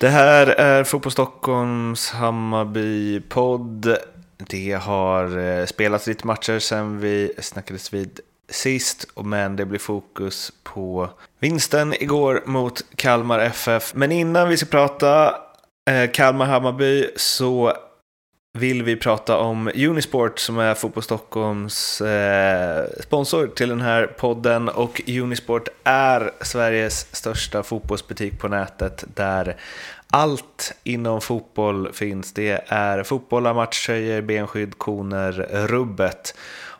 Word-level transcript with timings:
Det 0.00 0.08
här 0.08 0.46
är 0.46 0.84
Fotboll 0.84 1.12
Stockholms 1.12 2.10
Hammarby-podd. 2.10 3.96
Det 4.36 4.72
har 4.72 5.38
eh, 5.38 5.66
spelats 5.66 6.06
lite 6.06 6.26
matcher 6.26 6.58
sen 6.58 7.00
vi 7.00 7.32
snackades 7.38 7.92
vid 7.92 8.20
sist, 8.48 9.06
men 9.16 9.56
det 9.56 9.64
blir 9.64 9.78
fokus 9.78 10.52
på 10.62 11.08
vinsten 11.40 11.94
igår 12.02 12.42
mot 12.46 12.84
Kalmar 12.96 13.38
FF. 13.38 13.94
Men 13.94 14.12
innan 14.12 14.48
vi 14.48 14.56
ska 14.56 14.66
prata 14.66 15.28
eh, 15.90 16.10
Kalmar-Hammarby 16.10 17.10
så 17.16 17.72
vill 18.58 18.82
vi 18.82 18.96
prata 18.96 19.38
om 19.38 19.70
Unisport 19.74 20.38
som 20.38 20.58
är 20.58 20.74
Fotboll 20.74 21.02
Stockholms 21.02 22.00
eh, 22.00 22.84
sponsor 23.00 23.46
till 23.46 23.68
den 23.68 23.80
här 23.80 24.06
podden 24.06 24.68
och 24.68 25.02
Unisport 25.06 25.68
är 25.84 26.30
Sveriges 26.40 27.16
största 27.16 27.62
fotbollsbutik 27.62 28.38
på 28.38 28.48
nätet 28.48 29.04
där 29.14 29.56
allt 30.10 30.74
inom 30.84 31.20
fotboll 31.20 31.92
finns. 31.92 32.32
Det 32.32 32.64
är 32.66 33.02
fotbollar, 33.02 33.54
matchtröjor, 33.54 34.22
benskydd, 34.22 34.78
koner, 34.78 35.32
rubbet. 35.66 36.34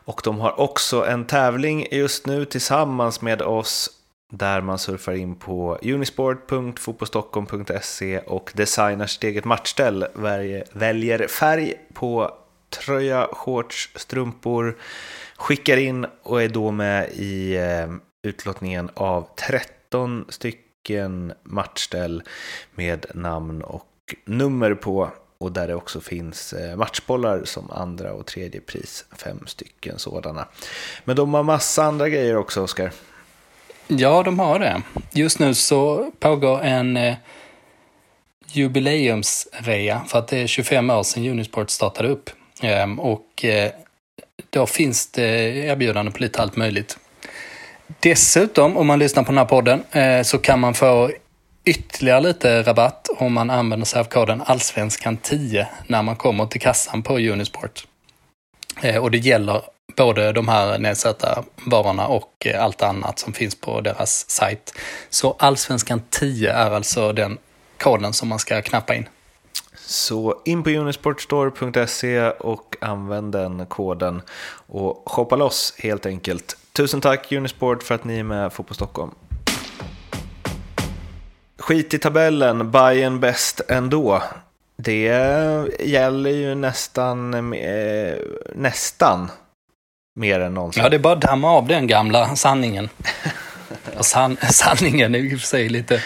Och 0.05 0.21
de 0.23 0.39
har 0.39 0.59
också 0.59 1.05
en 1.05 1.25
tävling 1.25 1.87
just 1.91 2.25
nu 2.25 2.45
tillsammans 2.45 3.21
med 3.21 3.41
oss 3.41 3.89
där 4.29 4.61
man 4.61 4.79
surfar 4.79 5.13
in 5.13 5.35
på 5.35 5.79
unisport.fotbollstockholm.se 5.81 8.19
och 8.19 8.51
designar 8.55 9.07
sitt 9.07 9.23
eget 9.23 9.45
matchställ. 9.45 10.05
Väljer 10.73 11.27
färg 11.27 11.73
på 11.93 12.33
tröja, 12.69 13.27
shorts, 13.31 13.89
strumpor, 13.95 14.77
skickar 15.37 15.77
in 15.77 16.05
och 16.23 16.43
är 16.43 16.49
då 16.49 16.71
med 16.71 17.09
i 17.09 17.55
eh, 17.55 17.87
utlottningen 18.23 18.89
av 18.93 19.27
13 19.35 20.25
stycken 20.29 21.33
matchställ 21.43 22.23
med 22.75 23.05
namn 23.13 23.61
och 23.61 23.85
nummer 24.25 24.73
på 24.73 25.09
och 25.37 25.51
där 25.51 25.67
det 25.67 25.75
också 25.75 26.01
finns 26.01 26.53
eh, 26.53 26.75
matchbollar 26.75 27.43
som 27.43 27.71
andra 27.71 28.13
och 28.13 28.25
tredje 28.25 28.61
pris, 28.61 29.05
fem 29.11 29.47
stycken 29.47 29.99
sådana. 29.99 30.47
Men 31.05 31.15
de 31.15 31.33
har 31.33 31.43
massa 31.43 31.83
andra 31.83 32.09
grejer 32.09 32.37
också, 32.37 32.61
Oskar. 32.61 32.91
Ja, 33.91 34.23
de 34.23 34.39
har 34.39 34.59
det. 34.59 34.81
Just 35.11 35.39
nu 35.39 35.53
så 35.53 36.11
pågår 36.19 36.61
en 36.61 36.97
eh, 36.97 37.15
jubileumsrea 38.47 40.01
för 40.07 40.19
att 40.19 40.27
det 40.27 40.37
är 40.37 40.47
25 40.47 40.89
år 40.89 41.03
sedan 41.03 41.27
Unisport 41.27 41.69
startade 41.69 42.09
upp. 42.09 42.29
Ehm, 42.61 42.99
och 42.99 43.45
eh, 43.45 43.71
då 44.49 44.65
finns 44.65 45.11
det 45.11 45.55
erbjudanden 45.55 46.13
på 46.13 46.19
lite 46.19 46.41
allt 46.41 46.55
möjligt. 46.55 46.97
Dessutom, 47.99 48.77
om 48.77 48.87
man 48.87 48.99
lyssnar 48.99 49.23
på 49.23 49.31
den 49.31 49.37
här 49.37 49.45
podden, 49.45 49.83
eh, 49.91 50.21
så 50.23 50.37
kan 50.37 50.59
man 50.59 50.73
få 50.73 51.11
ytterligare 51.65 52.21
lite 52.21 52.63
rabatt 52.63 53.09
om 53.17 53.33
man 53.33 53.49
använder 53.49 53.85
sig 53.85 53.99
av 53.99 54.03
koden 54.03 54.41
Allsvenskan 54.45 55.17
10 55.17 55.67
när 55.87 56.03
man 56.03 56.15
kommer 56.15 56.45
till 56.45 56.61
kassan 56.61 57.03
på 57.03 57.19
Unisport. 57.19 57.87
Eh, 58.81 59.03
och 59.03 59.11
det 59.11 59.17
gäller 59.17 59.61
både 59.99 60.31
de 60.31 60.47
här 60.47 60.77
nedsatta 60.77 61.43
varorna 61.65 62.07
och 62.07 62.33
eh, 62.45 62.63
allt 62.63 62.81
annat 62.81 63.19
som 63.19 63.33
finns 63.33 63.55
på 63.55 63.81
deras 63.81 64.29
sajt. 64.29 64.73
Så 65.09 65.35
Allsvenskan 65.39 66.01
10 66.09 66.51
är 66.51 66.71
alltså 66.71 67.13
den 67.13 67.37
koden 67.77 68.13
som 68.13 68.27
man 68.27 68.39
ska 68.39 68.61
knappa 68.61 68.95
in. 68.95 69.09
Så 69.75 70.41
in 70.45 70.63
på 70.63 70.69
unisportstore.se 70.69 72.29
och 72.29 72.75
använd 72.81 73.31
den 73.31 73.65
koden 73.65 74.21
och 74.67 75.03
shoppa 75.05 75.35
loss 75.35 75.73
helt 75.77 76.05
enkelt. 76.05 76.57
Tusen 76.73 77.01
tack 77.01 77.31
Unisport 77.31 77.83
för 77.83 77.95
att 77.95 78.03
ni 78.03 78.19
är 78.19 78.23
med 78.23 78.53
Fotboll 78.53 78.75
Stockholm. 78.75 79.11
Skit 81.57 81.93
i 81.93 81.99
tabellen, 81.99 82.71
Bayern 82.71 83.19
bäst 83.19 83.61
ändå. 83.67 84.23
Det 84.77 85.03
gäller 85.79 86.29
ju 86.29 86.55
nästan, 86.55 87.53
eh, 87.53 88.15
nästan 88.55 89.29
mer 90.15 90.39
än 90.39 90.53
någonsin. 90.53 90.83
Ja, 90.83 90.89
det 90.89 90.95
är 90.95 90.99
bara 90.99 91.13
att 91.13 91.21
damma 91.21 91.51
av 91.51 91.67
den 91.67 91.87
gamla 91.87 92.35
sanningen. 92.35 92.89
Och 93.97 94.05
san 94.05 94.37
sanningen 94.51 95.15
är 95.15 95.19
i 95.19 95.35
och 95.35 95.39
för 95.39 95.47
sig 95.47 95.69
lite... 95.69 96.03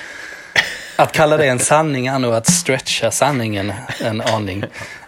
Att 0.96 1.12
kalla 1.12 1.38
det 1.38 1.47
en 1.47 1.59
sanning 1.59 2.08
är 2.08 2.19
nog 2.19 2.34
att 2.34 2.47
stretcha 2.47 3.12
sanningen 3.12 3.74
en 4.02 4.22
aning. 4.22 4.64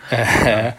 Eh, 0.10 0.74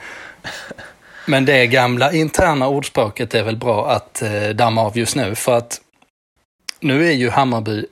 men 1.26 1.44
det 1.44 1.66
gamla 1.66 2.12
interna 2.12 2.68
ordspråket 2.68 3.34
är 3.34 3.42
väl 3.42 3.56
bra 3.56 3.90
att 3.90 4.22
eh, 4.22 4.48
damma 4.48 4.82
av 4.82 4.98
just 4.98 5.16
nu. 5.16 5.34
För 5.34 5.58
att 5.58 5.80
nu 6.80 7.08
är 7.08 7.12
ju 7.12 7.30
Hammarby 7.30 7.86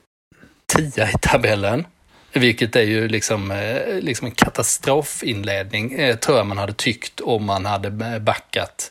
tia 0.66 1.10
i 1.10 1.14
tabellen. 1.20 1.86
Vilket 2.32 2.76
är 2.76 2.82
ju 2.82 3.08
liksom, 3.08 3.50
eh, 3.50 4.00
liksom 4.00 4.26
en 4.26 4.34
katastrofinledning, 4.34 6.16
tror 6.20 6.36
jag 6.36 6.46
man 6.46 6.58
hade 6.58 6.72
tyckt 6.72 7.20
om 7.20 7.44
man 7.44 7.66
hade 7.66 7.90
backat 8.20 8.90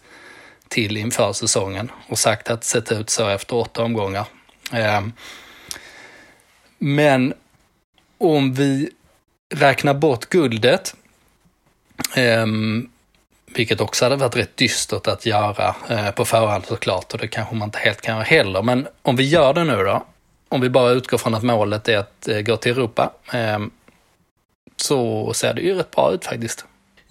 till 0.73 0.97
inför 0.97 1.33
säsongen 1.33 1.91
och 2.07 2.19
sagt 2.19 2.49
att 2.49 2.61
det 2.61 2.67
sett 2.67 2.91
ut 2.91 3.09
så 3.09 3.27
efter 3.27 3.55
åtta 3.55 3.83
omgångar. 3.83 4.25
Ehm, 4.71 5.13
men 6.77 7.33
om 8.17 8.53
vi 8.53 8.89
räknar 9.55 9.93
bort 9.93 10.25
guldet, 10.25 10.95
ehm, 12.15 12.89
vilket 13.55 13.81
också 13.81 14.05
hade 14.05 14.15
varit 14.15 14.35
rätt 14.35 14.57
dystert 14.57 15.07
att 15.07 15.25
göra 15.25 15.75
eh, 15.89 16.11
på 16.11 16.25
förhand 16.25 16.65
såklart 16.65 17.13
och 17.13 17.19
det 17.19 17.27
kanske 17.27 17.55
man 17.55 17.67
inte 17.67 17.79
helt 17.79 18.01
kan 18.01 18.15
göra 18.15 18.23
heller. 18.23 18.61
Men 18.61 18.87
om 19.01 19.15
vi 19.15 19.23
gör 19.23 19.53
det 19.53 19.63
nu 19.63 19.83
då, 19.83 20.05
om 20.49 20.61
vi 20.61 20.69
bara 20.69 20.91
utgår 20.91 21.17
från 21.17 21.35
att 21.35 21.43
målet 21.43 21.89
är 21.89 21.97
att 21.97 22.27
eh, 22.27 22.41
gå 22.41 22.57
till 22.57 22.71
Europa, 22.71 23.11
ehm, 23.31 23.71
så 24.75 25.33
ser 25.33 25.53
det 25.53 25.61
ju 25.61 25.75
rätt 25.75 25.91
bra 25.91 26.11
ut 26.13 26.25
faktiskt. 26.25 26.65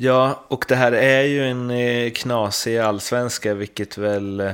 Ja, 0.04 0.44
och 0.48 0.64
det 0.68 0.76
här 0.76 0.92
är 0.92 1.22
ju 1.22 1.44
en 1.44 1.70
eh, 1.70 2.10
knasig 2.12 2.78
allsvenska, 2.78 3.54
vilket 3.54 3.98
väl 3.98 4.40
eh, 4.40 4.52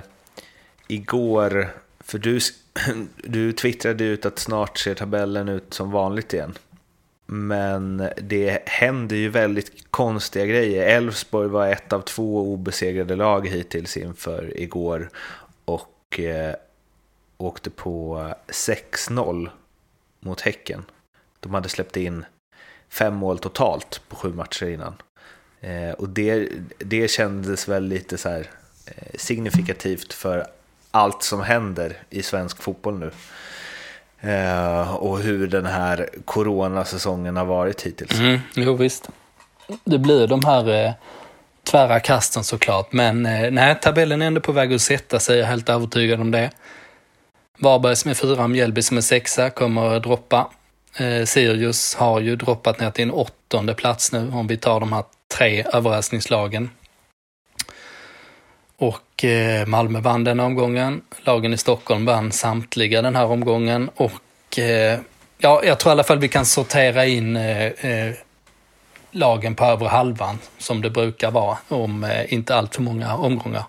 igår, 0.89 1.69
för 2.01 2.19
du, 2.19 2.39
du 3.17 3.53
twittrade 3.53 4.05
ut 4.05 4.27
att 4.27 4.39
snart 4.39 4.79
ser 4.79 4.95
tabellen 4.95 5.49
ut 5.49 5.75
som 5.75 5.91
vanligt 5.91 6.35
igen. 6.35 6.55
Men 7.27 8.09
det 8.17 8.69
händer 8.69 9.17
ju 9.17 9.29
väldigt 9.29 9.91
konstiga 9.91 10.47
grejer. 10.47 10.97
Elfsborg 10.97 11.49
var 11.49 11.69
ett 11.69 11.93
av 11.93 12.01
två 12.01 12.53
obesegrade 12.53 13.17
lag 13.17 13.49
hittills 13.49 13.97
inför 13.97 14.53
igår 14.57 15.11
och 15.65 16.21
eh, 16.21 16.55
åkte 17.37 17.71
på 17.71 18.27
6-0 18.47 19.51
mot 20.21 20.41
Häcken. 20.41 20.85
De 21.41 21.55
hade 21.55 21.69
släppt 21.69 21.97
in 21.97 22.25
fem 22.89 23.15
mål 23.15 23.39
totalt 23.39 24.03
på 24.09 24.17
sju 24.17 24.33
matcher 24.33 24.67
innan. 24.67 24.95
Eh, 25.61 25.91
och 25.91 26.09
det, 26.09 26.49
det 26.79 27.11
kändes 27.11 27.69
väl 27.69 27.85
lite 27.85 28.19
så 28.19 28.29
här, 28.29 28.47
eh, 28.87 29.19
signifikativt 29.19 30.13
för 30.13 30.47
allt 30.91 31.23
som 31.23 31.43
händer 31.43 31.97
i 32.11 32.23
svensk 32.23 32.63
fotboll 32.63 32.99
nu. 32.99 33.11
Eh, 34.21 34.95
och 34.95 35.19
hur 35.19 35.47
den 35.47 35.67
här 35.67 36.09
coronasäsongen 36.25 37.37
har 37.37 37.45
varit 37.45 37.83
hittills. 37.83 38.19
Mm, 38.19 38.41
jo 38.55 38.75
visst. 38.75 39.09
Det 39.85 39.99
blir 39.99 40.27
de 40.27 40.45
här 40.45 40.87
eh, 40.87 40.93
tvära 41.71 42.01
kasten 42.01 42.45
såklart. 42.45 42.93
Men 42.93 43.27
eh, 43.27 43.51
nej, 43.51 43.81
tabellen 43.81 44.23
är 44.23 44.27
ändå 44.27 44.41
på 44.41 44.53
väg 44.53 44.75
att 44.75 44.81
sätta 44.81 45.21
sig. 45.21 45.37
Jag 45.37 45.45
är 45.45 45.51
helt 45.51 45.69
övertygad 45.69 46.21
om 46.21 46.31
det. 46.31 46.51
Varberg 47.59 47.97
som 47.97 48.11
är 48.11 48.15
fyra, 48.15 48.49
Mjällby 48.49 48.83
som 48.83 48.97
är 48.97 49.01
sexa 49.01 49.51
kommer 49.51 49.97
att 49.97 50.03
droppa. 50.03 50.51
Eh, 50.97 51.25
Sirius 51.25 51.95
har 51.95 52.21
ju 52.21 52.37
droppat 52.37 52.81
ner 52.81 52.91
till 52.91 53.05
en 53.05 53.11
åttonde 53.11 53.75
plats 53.75 54.13
nu 54.13 54.31
om 54.33 54.47
vi 54.47 54.57
tar 54.57 54.81
de 54.81 54.93
här 54.93 55.05
tre 55.39 55.65
överraskningslagen. 55.73 56.71
Och 58.77 59.25
eh, 59.25 59.67
Malmö 59.67 60.01
vann 60.01 60.25
den 60.25 60.41
omgången. 60.41 61.03
Lagen 61.19 61.53
i 61.53 61.57
Stockholm 61.57 62.05
vann 62.05 62.33
samtliga 62.33 63.03
den 63.03 63.17
här 63.17 63.27
omgången. 63.27 63.91
Och 63.97 64.59
eh, 64.59 65.01
ja, 65.39 65.63
jag 65.65 65.79
tror 65.79 65.91
i 65.91 65.93
alla 65.93 66.05
fall 66.05 66.19
vi 66.19 66.29
kan 66.29 66.47
sortera 66.47 67.07
in 67.07 67.37
eh, 67.37 67.67
eh 67.67 68.15
lagen 69.11 69.55
på 69.55 69.65
övre 69.65 69.89
halvan 69.89 70.39
som 70.59 70.83
det 70.83 70.91
brukar 70.91 71.31
vara 71.31 71.59
om 71.69 72.05
eh, 72.05 72.33
inte 72.33 72.55
allt 72.55 72.75
för 72.75 72.83
många 72.83 73.17
omgångar. 73.17 73.65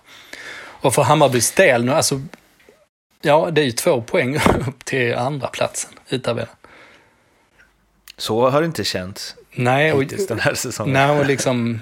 Och 0.81 0.93
för 0.93 1.03
Hammarbys 1.03 1.51
del 1.51 1.85
nu, 1.85 1.91
alltså, 1.91 2.21
ja 3.21 3.49
det 3.51 3.61
är 3.61 3.65
ju 3.65 3.71
två 3.71 4.01
poäng 4.01 4.35
upp 4.67 4.85
till 4.85 5.15
andra 5.15 5.47
platsen 5.47 5.91
i 6.09 6.19
tabellen. 6.19 6.55
Så 8.17 8.49
har 8.49 8.61
det 8.61 8.65
inte 8.65 8.83
känts. 8.83 9.35
Nej, 9.51 9.93
och, 9.93 10.05
den 10.05 10.39
här 10.39 10.53
säsongen. 10.53 10.93
Nej, 10.93 11.19
och 11.19 11.25
liksom, 11.25 11.79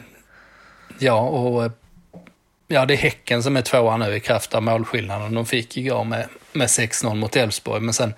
ja, 1.00 1.20
och 1.20 1.72
ja, 2.68 2.86
det 2.86 2.94
är 2.94 2.98
Häcken 2.98 3.44
som 3.44 3.58
är 3.58 3.62
tvåa 3.62 3.98
nu 3.98 4.16
i 4.16 4.20
kraft 4.20 4.56
av 4.56 4.64
målskillnaden. 4.64 5.34
De 5.34 5.46
fick 5.46 5.78
igår 5.78 6.04
med, 6.04 6.28
med 6.54 6.68
6-0 6.68 7.16
mot 7.16 7.36
Elfsborg, 7.36 7.82
men 7.82 7.94
sen, 7.94 8.14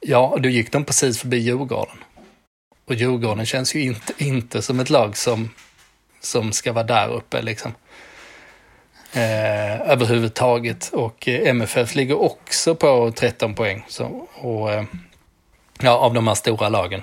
ja, 0.00 0.36
då 0.40 0.48
gick 0.48 0.72
de 0.72 0.84
precis 0.84 1.18
förbi 1.18 1.38
Djurgården. 1.38 1.96
Och 2.84 2.94
Djurgården 2.94 3.46
känns 3.46 3.74
ju 3.74 3.82
inte, 3.82 4.12
inte 4.18 4.62
som 4.62 4.80
ett 4.80 4.90
lag 4.90 5.16
som, 5.16 5.50
som 6.20 6.52
ska 6.52 6.72
vara 6.72 6.84
där 6.84 7.12
uppe 7.12 7.42
liksom. 7.42 7.74
Eh, 9.12 9.90
överhuvudtaget. 9.90 10.90
Och 10.92 11.28
eh, 11.28 11.48
MFF 11.48 11.94
ligger 11.94 12.22
också 12.22 12.74
på 12.74 13.12
13 13.16 13.54
poäng. 13.54 13.84
Så, 13.88 14.04
och, 14.34 14.72
eh, 14.72 14.84
ja, 15.80 15.90
av 15.90 16.14
de 16.14 16.28
här 16.28 16.34
stora 16.34 16.68
lagen. 16.68 17.02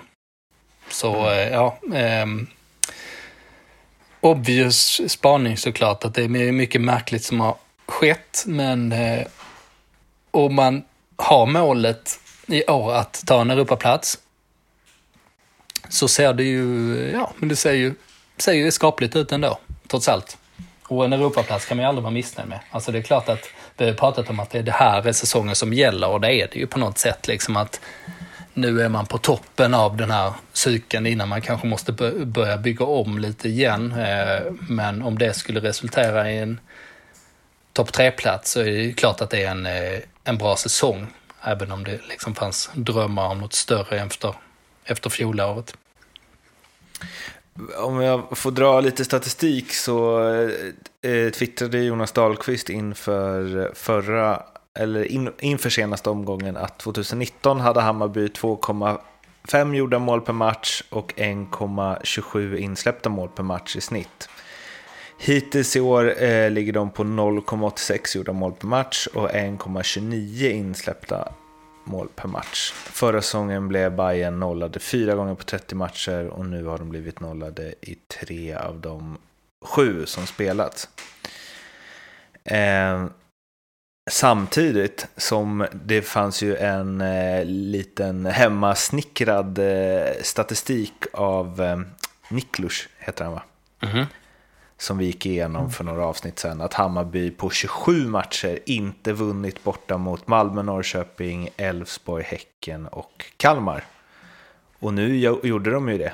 Så 0.89 1.27
mm. 1.27 1.53
ja, 1.53 1.77
eh, 1.93 2.25
obvious 4.21 5.01
spaning 5.11 5.57
såklart 5.57 6.05
att 6.05 6.13
det 6.13 6.23
är 6.23 6.51
mycket 6.51 6.81
märkligt 6.81 7.23
som 7.23 7.39
har 7.39 7.55
skett. 7.85 8.43
Men 8.47 8.91
eh, 8.91 9.27
om 10.31 10.55
man 10.55 10.83
har 11.15 11.45
målet 11.45 12.19
i 12.47 12.65
år 12.65 12.93
att 12.93 13.23
ta 13.25 13.41
en 13.41 13.51
Europaplats 13.51 14.19
så 15.89 16.07
ser 16.07 16.33
det 16.33 16.43
ju, 16.43 16.95
ja, 17.13 17.31
men 17.37 17.49
det 17.49 17.55
ser 17.55 17.73
ju, 17.73 17.93
ser 18.37 18.53
ju 18.53 18.71
skapligt 18.71 19.15
ut 19.15 19.31
ändå, 19.31 19.59
trots 19.87 20.07
allt. 20.07 20.37
Och 20.87 21.05
en 21.05 21.13
Europaplats 21.13 21.65
kan 21.65 21.77
man 21.77 21.83
ju 21.83 21.87
aldrig 21.87 22.03
vara 22.03 22.13
missnöjd 22.13 22.49
med. 22.49 22.59
Alltså 22.71 22.91
det 22.91 22.97
är 22.97 23.01
klart 23.01 23.29
att 23.29 23.49
vi 23.77 23.85
har 23.85 23.93
pratat 23.93 24.29
om 24.29 24.39
att 24.39 24.49
det 24.49 24.57
är 24.57 24.63
det 24.63 24.71
här 24.71 25.07
är 25.07 25.11
säsongen 25.11 25.55
som 25.55 25.73
gäller 25.73 26.09
och 26.09 26.21
det 26.21 26.33
är 26.33 26.47
det 26.51 26.59
ju 26.59 26.67
på 26.67 26.79
något 26.79 26.97
sätt. 26.97 27.27
Liksom 27.27 27.57
att 27.57 27.81
nu 28.53 28.81
är 28.81 28.89
man 28.89 29.05
på 29.05 29.17
toppen 29.17 29.73
av 29.73 29.97
den 29.97 30.11
här 30.11 30.33
cykeln 30.53 31.05
innan 31.05 31.29
man 31.29 31.41
kanske 31.41 31.67
måste 31.67 31.91
börja 32.25 32.57
bygga 32.57 32.85
om 32.85 33.19
lite 33.19 33.49
igen. 33.49 33.91
Eh, 33.91 34.51
men 34.69 35.01
om 35.01 35.17
det 35.17 35.33
skulle 35.33 35.59
resultera 35.59 36.31
i 36.31 36.37
en 36.37 36.59
topp 37.73 37.93
tre-plats 37.93 38.51
så 38.51 38.59
är 38.59 38.65
det 38.65 38.93
klart 38.93 39.21
att 39.21 39.29
det 39.29 39.43
är 39.43 39.51
en, 39.51 39.65
eh, 39.65 39.99
en 40.23 40.37
bra 40.37 40.55
säsong. 40.55 41.07
Även 41.41 41.71
om 41.71 41.83
det 41.83 41.99
liksom 42.09 42.35
fanns 42.35 42.69
drömmar 42.73 43.27
om 43.27 43.37
något 43.37 43.53
större 43.53 43.99
efter, 43.99 44.35
efter 44.83 45.09
fjolåret. 45.09 45.75
Om 47.77 48.01
jag 48.01 48.37
får 48.37 48.51
dra 48.51 48.81
lite 48.81 49.05
statistik 49.05 49.73
så 49.73 50.21
eh, 51.01 51.29
twittrade 51.29 51.79
Jonas 51.79 52.11
Dahlqvist 52.11 52.69
inför 52.69 53.71
förra, 53.75 54.43
eller 54.79 55.11
in, 55.11 55.33
inför 55.39 55.69
senaste 55.69 56.09
omgången 56.09 56.57
att 56.57 56.77
2019 56.77 57.59
hade 57.59 57.81
Hammarby 57.81 58.27
2,5 58.27 59.75
gjorda 59.75 59.99
mål 59.99 60.21
per 60.21 60.33
match 60.33 60.83
och 60.89 61.13
1,27 61.13 62.55
insläppta 62.55 63.09
mål 63.09 63.29
per 63.29 63.43
match 63.43 63.75
i 63.75 63.81
snitt. 63.81 64.29
Hittills 65.17 65.75
i 65.75 65.79
år 65.79 66.23
eh, 66.23 66.51
ligger 66.51 66.73
de 66.73 66.89
på 66.89 67.03
0,86 67.03 68.17
gjorda 68.17 68.33
mål 68.33 68.53
per 68.53 68.67
match 68.67 69.07
och 69.07 69.29
1,29 69.29 70.51
insläppta 70.51 71.31
mål 71.83 72.07
per 72.15 72.27
match. 72.27 72.71
Förra 72.73 73.21
säsongen 73.21 73.67
blev 73.67 73.95
Bayern 73.95 74.39
nollade 74.39 74.79
fyra 74.79 75.15
gånger 75.15 75.35
på 75.35 75.43
30 75.43 75.75
matcher 75.75 76.27
och 76.27 76.45
nu 76.45 76.65
har 76.65 76.77
de 76.77 76.89
blivit 76.89 77.19
nollade 77.19 77.73
i 77.81 77.95
tre 77.95 78.53
av 78.53 78.79
de 78.79 79.17
sju 79.61 80.05
som 80.05 80.27
spelats. 80.27 80.89
Eh, 82.43 83.05
samtidigt 84.09 85.07
som 85.17 85.67
det 85.85 86.01
fanns 86.01 86.43
ju 86.43 86.55
en 86.55 87.01
eh, 87.01 87.45
liten 87.45 88.25
hemmasnickrad 88.25 89.59
eh, 89.59 90.13
statistik 90.21 90.93
av 91.13 91.61
eh, 91.61 91.79
Niklus, 92.29 92.87
heter 92.99 93.23
han 93.23 93.33
va? 93.33 93.41
Mm 93.81 93.95
-hmm 93.95 94.05
som 94.81 94.97
vi 94.97 95.05
gick 95.05 95.25
igenom 95.25 95.71
för 95.71 95.83
några 95.83 96.05
avsnitt 96.05 96.39
sedan, 96.39 96.61
att 96.61 96.73
Hammarby 96.73 97.31
på 97.31 97.49
27 97.49 98.07
matcher 98.07 98.59
inte 98.65 99.13
vunnit 99.13 99.63
borta 99.63 99.97
mot 99.97 100.27
Malmö, 100.27 100.63
Norrköping, 100.63 101.49
Elfsborg, 101.57 102.23
Häcken 102.23 102.87
och 102.87 103.25
Kalmar. 103.37 103.83
Och 104.79 104.93
nu 104.93 105.17
gjorde 105.43 105.71
de 105.71 105.89
ju 105.89 105.97
det. 105.97 106.13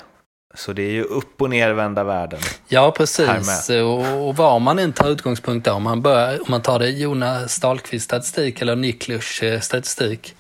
Så 0.56 0.74
det 0.74 0.84
är 0.84 0.92
ju 0.92 1.04
upp 1.04 1.42
och 1.42 1.50
nervända 1.50 2.04
världen. 2.04 2.40
Ja, 2.68 2.92
precis. 2.92 3.70
Och 3.70 4.36
var 4.36 4.60
man 4.60 4.80
inte 4.80 5.02
tar 5.02 5.10
utgångspunkt 5.10 5.66
där, 5.66 5.74
om 5.74 5.84
man, 5.84 6.02
börjar, 6.02 6.40
om 6.40 6.46
man 6.48 6.62
tar 6.62 6.80
det 6.80 6.90
Jonas 6.90 7.60
Dahlqvist 7.60 8.06
statistik 8.06 8.62
eller 8.62 8.76
Niklus 8.76 9.42
eh, 9.42 9.60
statistik, 9.60 10.28
mm. 10.30 10.40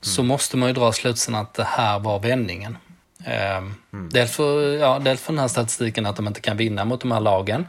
så 0.00 0.22
måste 0.22 0.56
man 0.56 0.68
ju 0.68 0.72
dra 0.72 0.92
slutsatsen 0.92 1.34
att 1.34 1.54
det 1.54 1.64
här 1.64 1.98
var 1.98 2.18
vändningen. 2.18 2.76
Mm. 3.24 3.74
Dels, 4.12 4.32
för, 4.32 4.76
ja, 4.76 4.98
dels 4.98 5.20
för 5.20 5.32
den 5.32 5.38
här 5.38 5.48
statistiken 5.48 6.06
att 6.06 6.16
de 6.16 6.26
inte 6.26 6.40
kan 6.40 6.56
vinna 6.56 6.84
mot 6.84 7.00
de 7.00 7.12
här 7.12 7.20
lagen. 7.20 7.66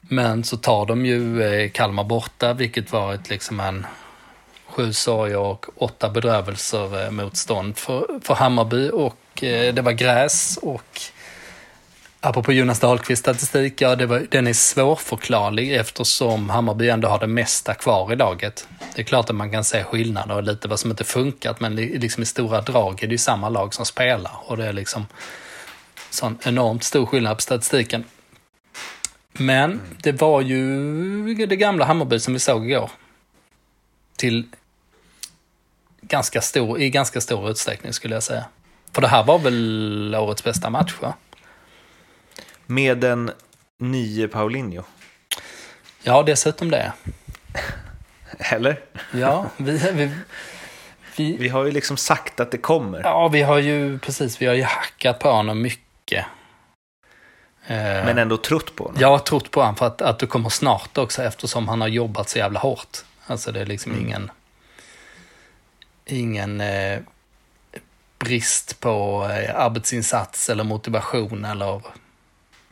Men 0.00 0.44
så 0.44 0.56
tar 0.56 0.86
de 0.86 1.06
ju 1.06 1.42
eh, 1.42 1.70
Kalmar 1.70 2.04
borta, 2.04 2.52
vilket 2.52 2.92
var 2.92 3.14
ett, 3.14 3.30
liksom 3.30 3.60
en 3.60 3.86
sju 4.66 4.92
sorger 4.92 5.38
och 5.38 5.66
åtta 5.76 6.08
bedrövelser 6.08 7.04
eh, 7.04 7.10
motstånd 7.10 7.76
för, 7.76 8.20
för 8.22 8.34
Hammarby. 8.34 8.90
Och 8.90 9.16
Eh, 9.42 9.74
det 9.74 9.82
var 9.82 9.92
gräs 9.92 10.58
och 10.62 11.00
Apropå 12.26 12.52
Jonas 12.52 12.80
Dahlqvist 12.80 13.22
statistik, 13.22 13.80
ja 13.80 13.96
det 13.96 14.06
var, 14.06 14.26
den 14.30 14.46
är 14.46 14.52
svårförklarlig 14.52 15.74
eftersom 15.74 16.50
Hammarby 16.50 16.88
ändå 16.88 17.08
har 17.08 17.18
det 17.18 17.26
mesta 17.26 17.74
kvar 17.74 18.12
i 18.12 18.16
laget. 18.16 18.68
Det 18.94 19.02
är 19.02 19.04
klart 19.04 19.30
att 19.30 19.36
man 19.36 19.50
kan 19.50 19.64
se 19.64 19.84
skillnader 19.84 20.34
och 20.34 20.42
lite 20.42 20.68
vad 20.68 20.80
som 20.80 20.90
inte 20.90 21.04
funkat, 21.04 21.60
men 21.60 21.76
liksom 21.76 22.22
i 22.22 22.26
stora 22.26 22.60
drag 22.60 23.02
är 23.02 23.06
det 23.06 23.14
ju 23.14 23.18
samma 23.18 23.48
lag 23.48 23.74
som 23.74 23.86
spelar 23.86 24.32
och 24.46 24.56
det 24.56 24.66
är 24.66 24.72
liksom 24.72 25.06
sån 26.10 26.38
enormt 26.42 26.84
stor 26.84 27.06
skillnad 27.06 27.36
på 27.36 27.40
statistiken. 27.40 28.04
Men 29.32 29.80
det 30.02 30.12
var 30.12 30.40
ju 30.40 31.34
det 31.34 31.56
gamla 31.56 31.84
Hammarby 31.84 32.20
som 32.20 32.32
vi 32.32 32.40
såg 32.40 32.70
igår. 32.70 32.90
Till 34.16 34.46
ganska 36.00 36.40
stor, 36.40 36.80
i 36.80 36.90
ganska 36.90 37.20
stor 37.20 37.50
utsträckning 37.50 37.92
skulle 37.92 38.14
jag 38.14 38.22
säga. 38.22 38.44
För 38.94 39.02
det 39.02 39.08
här 39.08 39.24
var 39.24 39.38
väl 39.38 40.14
årets 40.14 40.44
bästa 40.44 40.70
match 40.70 40.94
va? 41.00 41.14
Med 42.66 43.04
en 43.04 43.30
nye 43.78 44.28
Paulinho. 44.28 44.82
Ja, 46.02 46.22
dessutom 46.22 46.70
det. 46.70 46.92
Eller? 48.38 48.80
Ja, 49.12 49.46
vi, 49.56 49.90
vi, 49.92 50.10
vi, 51.16 51.36
vi 51.36 51.48
har 51.48 51.64
ju 51.64 51.70
liksom 51.70 51.96
sagt 51.96 52.40
att 52.40 52.50
det 52.50 52.58
kommer. 52.58 53.00
Ja, 53.00 53.28
vi 53.28 53.42
har 53.42 53.58
ju 53.58 53.98
precis, 53.98 54.42
vi 54.42 54.46
har 54.46 54.54
ju 54.54 54.62
hackat 54.62 55.18
på 55.18 55.30
honom 55.30 55.62
mycket. 55.62 56.26
Eh, 57.66 57.76
Men 57.76 58.18
ändå 58.18 58.36
trott 58.36 58.76
på 58.76 58.84
honom? 58.84 59.00
Jag 59.00 59.08
har 59.08 59.18
trott 59.18 59.50
på 59.50 59.60
honom 59.60 59.76
för 59.76 59.86
att, 59.86 60.02
att 60.02 60.18
det 60.18 60.26
kommer 60.26 60.48
snart 60.48 60.98
också 60.98 61.22
eftersom 61.22 61.68
han 61.68 61.80
har 61.80 61.88
jobbat 61.88 62.28
så 62.28 62.38
jävla 62.38 62.60
hårt. 62.60 62.98
Alltså 63.26 63.52
det 63.52 63.60
är 63.60 63.66
liksom 63.66 63.92
mm. 63.92 64.04
ingen, 64.04 64.30
ingen 66.04 66.60
eh, 66.60 66.98
brist 68.24 68.80
på 68.80 69.26
eh, 69.30 69.56
arbetsinsats 69.56 70.50
eller 70.50 70.64
motivation 70.64 71.44
eller 71.44 71.82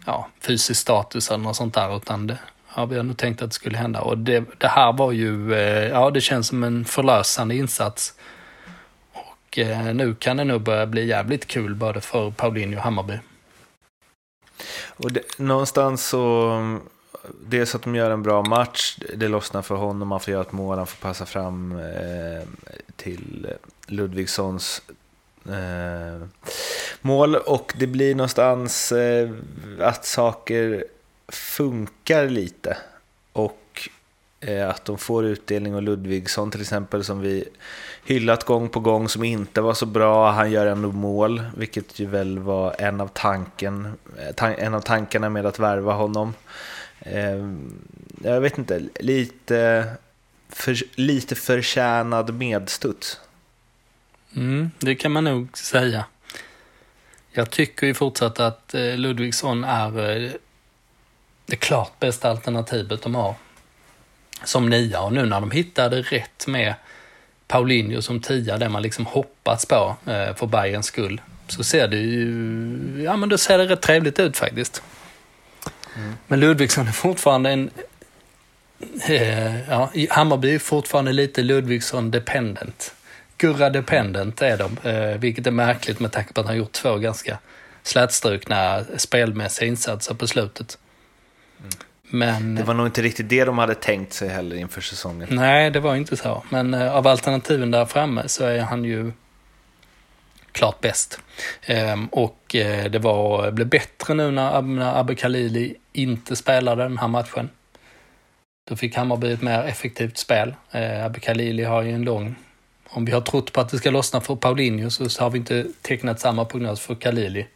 ja, 0.07 0.29
fysisk 0.41 0.81
status 0.81 1.31
eller 1.31 1.45
något 1.45 1.57
sånt 1.57 1.75
där. 1.75 1.97
Utan 1.97 2.27
det, 2.27 2.39
ja, 2.77 2.87
vi 2.87 2.97
har 2.97 3.03
nog 3.03 3.17
tänkt 3.17 3.43
att 3.43 3.51
det 3.51 3.55
skulle 3.55 3.79
hända. 3.79 4.01
Och 4.01 4.19
det, 4.19 4.45
det 4.59 4.69
här 4.69 4.93
var 4.93 5.13
ju, 5.13 5.55
eh, 5.55 5.89
ja 5.89 6.11
det 6.11 6.21
känns 6.21 6.47
som 6.47 6.65
en 6.65 6.85
förlösande 6.85 7.55
insats. 7.55 8.15
Och 9.13 9.59
eh, 9.59 9.95
nu 9.95 10.15
kan 10.15 10.37
det 10.37 10.45
nog 10.45 10.63
börja 10.63 10.87
bli 10.87 11.07
jävligt 11.07 11.47
kul 11.47 11.75
både 11.75 12.01
för 12.01 12.31
Paulinho 12.31 12.77
och 12.77 12.83
Hammarby. 12.83 13.19
Och 14.97 15.13
det, 15.13 15.39
någonstans 15.39 16.07
så, 16.07 16.81
dels 17.47 17.75
att 17.75 17.83
de 17.83 17.95
gör 17.95 18.11
en 18.11 18.23
bra 18.23 18.43
match, 18.43 18.99
det 19.17 19.29
lossnar 19.29 19.63
för 19.63 19.75
honom, 19.75 20.09
man 20.09 20.21
får 20.21 20.33
göra 20.33 20.43
ett 20.43 20.53
mål, 20.53 20.79
han 20.79 20.87
får 20.87 21.09
passa 21.09 21.27
fram 21.27 21.79
eh, 21.79 22.49
till 22.97 23.47
Ludvigssons 23.87 24.83
eh, 25.49 26.27
mål 27.01 27.37
och 27.37 27.73
det 27.79 27.87
blir 27.87 28.15
någonstans 28.15 28.93
eh, 28.93 29.31
att 29.81 30.05
saker 30.05 30.85
funkar 31.29 32.29
lite 32.29 32.77
och 33.33 33.89
eh, 34.41 34.69
att 34.69 34.85
de 34.85 34.99
får 34.99 35.25
utdelning 35.25 35.75
och 35.75 35.83
Ludvigsson 35.83 36.51
till 36.51 36.61
exempel 36.61 37.05
som 37.05 37.21
vi 37.21 37.45
hyllat 38.05 38.45
gång 38.45 38.69
på 38.69 38.81
gång 38.81 39.09
som 39.09 39.25
inte 39.25 39.61
var 39.61 39.75
så 39.75 39.87
bra. 39.87 40.31
Han 40.31 40.51
gör 40.51 40.67
ändå 40.67 40.93
mål, 40.93 41.43
vilket 41.57 41.99
ju 41.99 42.07
väl 42.07 42.39
var 42.39 42.75
en 42.79 43.01
av, 43.01 43.09
tanken, 43.09 43.93
eh, 44.19 44.45
en 44.59 44.75
av 44.75 44.81
tankarna 44.81 45.29
med 45.29 45.47
att 45.47 45.59
värva 45.59 45.93
honom. 45.93 46.35
Eh, 47.01 47.49
jag 48.23 48.41
vet 48.41 48.59
inte, 48.59 48.83
lite, 49.01 49.85
för, 50.49 50.77
lite 51.01 51.35
förtjänad 51.35 52.35
medstuds. 52.35 53.21
Mm, 54.37 54.71
det 54.79 54.95
kan 54.95 55.13
man 55.13 55.25
nog 55.25 55.59
säga. 55.59 56.05
Jag 57.33 57.51
tycker 57.51 57.87
ju 57.87 57.95
fortsatt 57.95 58.41
att 58.41 58.75
eh, 58.75 58.97
Ludvigsson 58.97 59.65
är 59.65 60.25
eh, 60.25 60.31
det 61.47 61.57
klart 61.57 62.01
bästa 62.01 62.31
alternativet 62.31 63.03
de 63.03 63.15
har 63.15 63.35
som 64.45 64.69
nia 64.69 65.01
och 65.01 65.13
nu 65.13 65.27
när 65.27 65.41
de 65.41 65.51
hittade 65.51 66.03
rätt 66.03 66.47
med 66.47 66.75
Paulinho 67.47 68.03
som 68.03 68.21
tia, 68.21 68.59
det 68.59 68.69
man 68.69 68.83
liksom 68.83 69.07
hoppats 69.07 69.67
på 69.67 69.97
eh, 70.07 70.35
för 70.35 70.47
Bayerns 70.47 70.87
skull, 70.87 71.21
så 71.49 71.65
ser 71.65 71.89
det 71.89 71.97
ju, 71.97 73.03
ja 73.05 73.17
men 73.17 73.29
då 73.29 73.39
ser 73.39 73.59
det 73.59 73.67
rätt 73.67 73.83
trevligt 73.83 74.19
ut 74.19 74.37
faktiskt. 74.37 74.83
Mm. 75.97 76.15
Men 76.27 76.41
Ludvigsson 76.41 76.89
är 76.89 76.93
fortfarande 76.93 77.51
en, 77.51 77.71
ja, 79.69 79.91
Hammarby 80.11 80.55
är 80.55 80.59
fortfarande 80.59 81.13
lite 81.13 81.43
Ludvigsson 81.43 82.11
dependent. 82.11 82.95
Gurra 83.43 83.71
dependent 83.71 84.43
är 84.43 84.59
de, 84.59 84.91
eh, 84.91 85.19
vilket 85.19 85.47
är 85.47 85.51
märkligt 85.51 86.01
med 86.01 86.13
tanke 86.13 86.33
på 86.33 86.41
att 86.41 86.47
han 86.47 86.57
gjort 86.57 86.73
två 86.73 86.97
ganska 86.97 87.39
slätstrukna 87.83 88.85
spelmässiga 88.97 89.69
insatser 89.69 90.15
på 90.15 90.27
slutet. 90.27 90.79
Mm. 91.59 91.71
Men, 92.03 92.55
det 92.55 92.63
var 92.63 92.75
nog 92.75 92.87
inte 92.87 93.03
riktigt 93.03 93.29
det 93.29 93.45
de 93.45 93.59
hade 93.59 93.75
tänkt 93.75 94.13
sig 94.13 94.29
heller 94.29 94.57
inför 94.57 94.81
säsongen. 94.81 95.29
Nej, 95.31 95.71
det 95.71 95.81
var 95.81 95.97
inte 95.97 96.17
så. 96.17 96.45
Men 96.51 96.75
eh, 96.75 96.95
av 96.95 97.07
alternativen 97.07 97.71
där 97.71 97.85
framme 97.85 98.29
så 98.29 98.45
är 98.45 98.61
han 98.61 98.85
ju 98.85 99.13
klart 100.53 100.81
bäst. 100.81 101.21
Ehm, 101.67 102.07
och 102.07 102.55
eh, 102.55 102.91
det 102.91 102.99
var, 102.99 103.51
blev 103.51 103.69
bättre 103.69 104.15
nu 104.15 104.31
när, 104.31 104.63
när 104.63 105.01
Abbe 105.01 105.15
Khalili 105.15 105.75
inte 105.93 106.37
spelade 106.37 106.83
den 106.83 106.99
här 106.99 107.09
matchen. 107.09 107.51
Då 108.69 108.77
fick 108.77 108.97
Hammarby 108.97 109.33
ett 109.33 109.43
mer 109.43 109.63
effektivt 109.63 110.19
spel. 110.19 110.55
Eh, 110.71 111.05
Abbe 111.05 111.21
Khalili 111.21 111.65
har 111.65 111.83
ju 111.83 111.93
en 111.93 112.03
lång... 112.03 112.37
Om 112.95 113.05
vi 113.05 113.13
har 113.13 113.21
trott 113.21 113.53
på 113.53 113.61
att 113.61 113.69
det 113.69 113.79
ska 113.79 113.91
lossna 113.91 114.21
för 114.21 114.37
Paulinho 114.37 114.91
så 114.91 115.23
har 115.23 115.31
vi 115.31 115.39
inte 115.39 115.67
tecknat 115.83 116.21
samma 116.21 116.45
prognos 116.45 116.81
för 116.81 116.95
Khalili. 116.95 117.47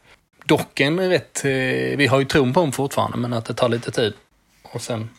Dock 0.45 0.81
en 0.81 1.09
rätt... 1.09 1.45
Eh, 1.45 1.97
vi 1.97 2.07
har 2.11 2.19
ju 2.19 2.25
tron 2.25 2.52
på 2.52 2.61
honom 2.61 2.73
fortfarande, 2.73 3.19
men 3.19 3.33
att 3.33 3.45
det 3.45 3.55
tar 3.55 3.69
lite 3.69 3.90
tid. 3.90 4.14
Och 4.62 4.83
sen, 4.83 5.11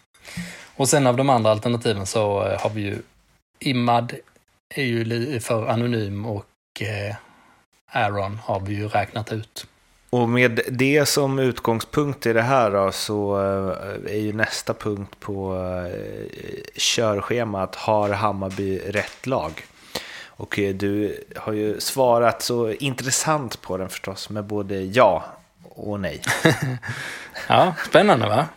och 0.76 0.90
sen 0.90 1.08
av 1.08 1.18
de 1.18 1.30
andra 1.30 1.52
alternativen 1.52 2.06
så 2.06 2.48
eh, 2.48 2.60
har 2.60 2.70
vi 2.70 2.82
ju 2.82 2.98
Imad 3.60 4.14
är 4.70 4.84
ju 4.84 5.40
för 5.40 5.68
anonym 5.68 6.26
och 6.26 6.46
eh, 6.82 7.16
Aaron 7.92 8.40
har 8.44 8.60
vi 8.60 8.74
ju 8.74 8.88
räknat 8.88 9.32
ut. 9.32 9.68
Och 10.10 10.30
med 10.30 10.60
det 10.72 11.06
som 11.06 11.40
utgångspunkt 11.40 12.26
i 12.26 12.34
det 12.34 12.42
här 12.42 12.72
då, 12.72 12.92
så 12.92 13.40
eh, 13.40 14.14
är 14.14 14.20
ju 14.20 14.34
nästa 14.34 14.74
punkt 14.74 15.20
på 15.20 15.56
eh, 15.56 16.72
körschemat, 16.76 17.76
har 17.76 18.10
Hammarby 18.10 18.80
rätt 18.80 19.28
lag? 19.28 19.64
Och 20.38 20.60
du 20.75 21.24
har 21.36 21.53
ju 21.53 21.79
svarat 21.79 22.41
så 22.41 22.72
intressant 22.72 23.62
på 23.62 23.77
den 23.77 23.89
förstås, 23.89 24.29
med 24.29 24.44
både 24.44 24.82
ja 24.82 25.25
och 25.63 26.00
nej. 26.00 26.22
ja, 27.48 27.75
spännande 27.88 28.27
va? 28.27 28.48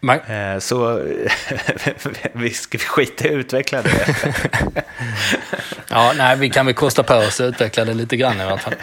Man... 0.00 0.20
Eh, 0.28 0.58
så 0.58 1.00
vi 2.32 2.50
ska 2.50 2.78
skita 2.78 3.24
i 3.24 3.28
att 3.28 3.34
utveckla 3.34 3.82
det. 3.82 4.16
ja, 5.90 6.12
nej, 6.16 6.36
vi 6.36 6.50
kan 6.50 6.66
väl 6.66 6.74
kosta 6.74 7.02
på 7.02 7.14
oss 7.14 7.40
att 7.40 7.46
utveckla 7.46 7.84
det 7.84 7.94
lite 7.94 8.16
grann 8.16 8.40
i 8.40 8.42
alla 8.42 8.58
fall. 8.58 8.74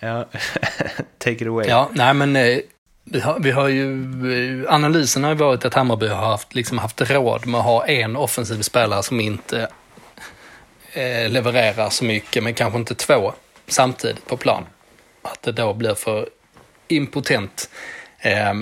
Ja, 0.00 0.28
take 1.18 1.44
it 1.44 1.46
away. 1.46 1.68
Ja, 1.68 1.90
nej 1.92 2.14
men 2.14 2.36
eh, 2.36 2.58
vi 3.10 3.20
har, 3.20 3.38
vi 3.40 3.50
har 3.50 3.68
ju, 3.68 4.62
eh, 4.62 4.74
analysen 4.74 5.24
har 5.24 5.30
ju 5.30 5.36
varit 5.36 5.64
att 5.64 5.74
Hammarby 5.74 6.06
har 6.06 6.26
haft, 6.26 6.54
liksom 6.54 6.78
haft 6.78 7.10
råd 7.10 7.46
med 7.46 7.58
att 7.58 7.66
ha 7.66 7.86
en 7.86 8.16
offensiv 8.16 8.62
spelare 8.62 9.02
som 9.02 9.20
inte 9.20 9.68
eh, 10.92 11.30
levererar 11.30 11.90
så 11.90 12.04
mycket, 12.04 12.42
men 12.42 12.54
kanske 12.54 12.78
inte 12.78 12.94
två 12.94 13.32
samtidigt 13.66 14.26
på 14.26 14.36
plan. 14.36 14.64
Att 15.22 15.42
det 15.42 15.52
då 15.52 15.74
blir 15.74 15.94
för 15.94 16.28
impotent. 16.88 17.70
Eh, 18.18 18.54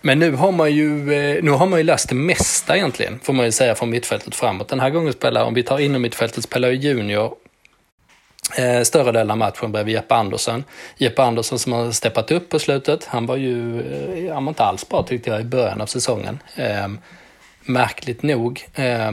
men 0.00 0.18
nu 0.18 0.32
har 0.32 0.52
man 0.52 0.72
ju, 0.72 1.14
eh, 1.14 1.44
nu 1.44 1.50
har 1.50 1.66
man 1.66 1.78
ju 1.78 1.84
löst 1.84 2.08
det 2.08 2.14
mesta 2.14 2.76
egentligen, 2.76 3.20
får 3.22 3.32
man 3.32 3.44
ju 3.44 3.52
säga, 3.52 3.74
från 3.74 3.90
mittfältet 3.90 4.34
framåt. 4.34 4.68
Den 4.68 4.80
här 4.80 4.90
gången 4.90 5.12
spelar, 5.12 5.44
om 5.44 5.54
vi 5.54 5.62
tar 5.62 5.78
inom 5.78 6.02
mittfältet, 6.02 6.44
spelar 6.44 6.68
ju 6.68 6.76
Junior 6.76 7.34
Eh, 8.56 8.82
större 8.82 9.12
delen 9.12 9.30
av 9.30 9.38
matchen 9.38 9.72
bredvid 9.72 9.94
Jeppe 9.94 10.14
Andersson. 10.14 10.64
Jeppe 10.96 11.22
Andersson 11.22 11.58
som 11.58 11.72
har 11.72 11.92
steppat 11.92 12.30
upp 12.30 12.48
på 12.48 12.58
slutet, 12.58 13.04
han 13.04 13.26
var 13.26 13.36
ju, 13.36 13.80
eh, 13.80 14.34
han 14.34 14.44
var 14.44 14.50
inte 14.50 14.64
alls 14.64 14.88
bra 14.88 15.02
tyckte 15.02 15.30
jag 15.30 15.40
i 15.40 15.44
början 15.44 15.80
av 15.80 15.86
säsongen. 15.86 16.38
Eh, 16.56 16.88
märkligt 17.60 18.22
nog. 18.22 18.66
Eh, 18.74 19.12